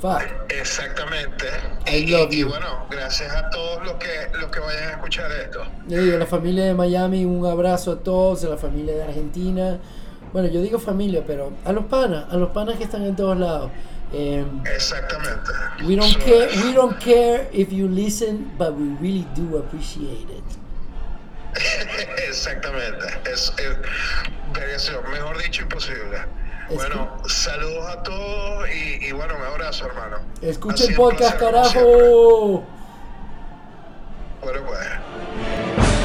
[0.00, 0.22] Fuck.
[0.50, 1.46] Exactamente.
[1.90, 4.06] y, bueno, gracias a todos los que,
[4.38, 5.64] los que vayan a escuchar esto.
[5.88, 9.80] Y a la familia de Miami, un abrazo a todos, a la familia de Argentina.
[10.32, 13.36] Bueno, yo digo familia, pero a los panas, a los panas que están en todos
[13.36, 13.72] lados.
[14.12, 15.50] Em, Exactamente.
[15.84, 16.48] We don't care.
[16.64, 20.63] We don't care if you listen, but we really do appreciate it.
[22.28, 23.06] Exactamente.
[23.30, 23.76] Es, es,
[24.52, 26.18] variación, mejor dicho, imposible.
[26.70, 30.18] Bueno, saludos a todos y, y bueno, un abrazo, hermano.
[30.40, 32.64] Escuchen el podcast, carajo.
[34.42, 36.03] Bueno, pues.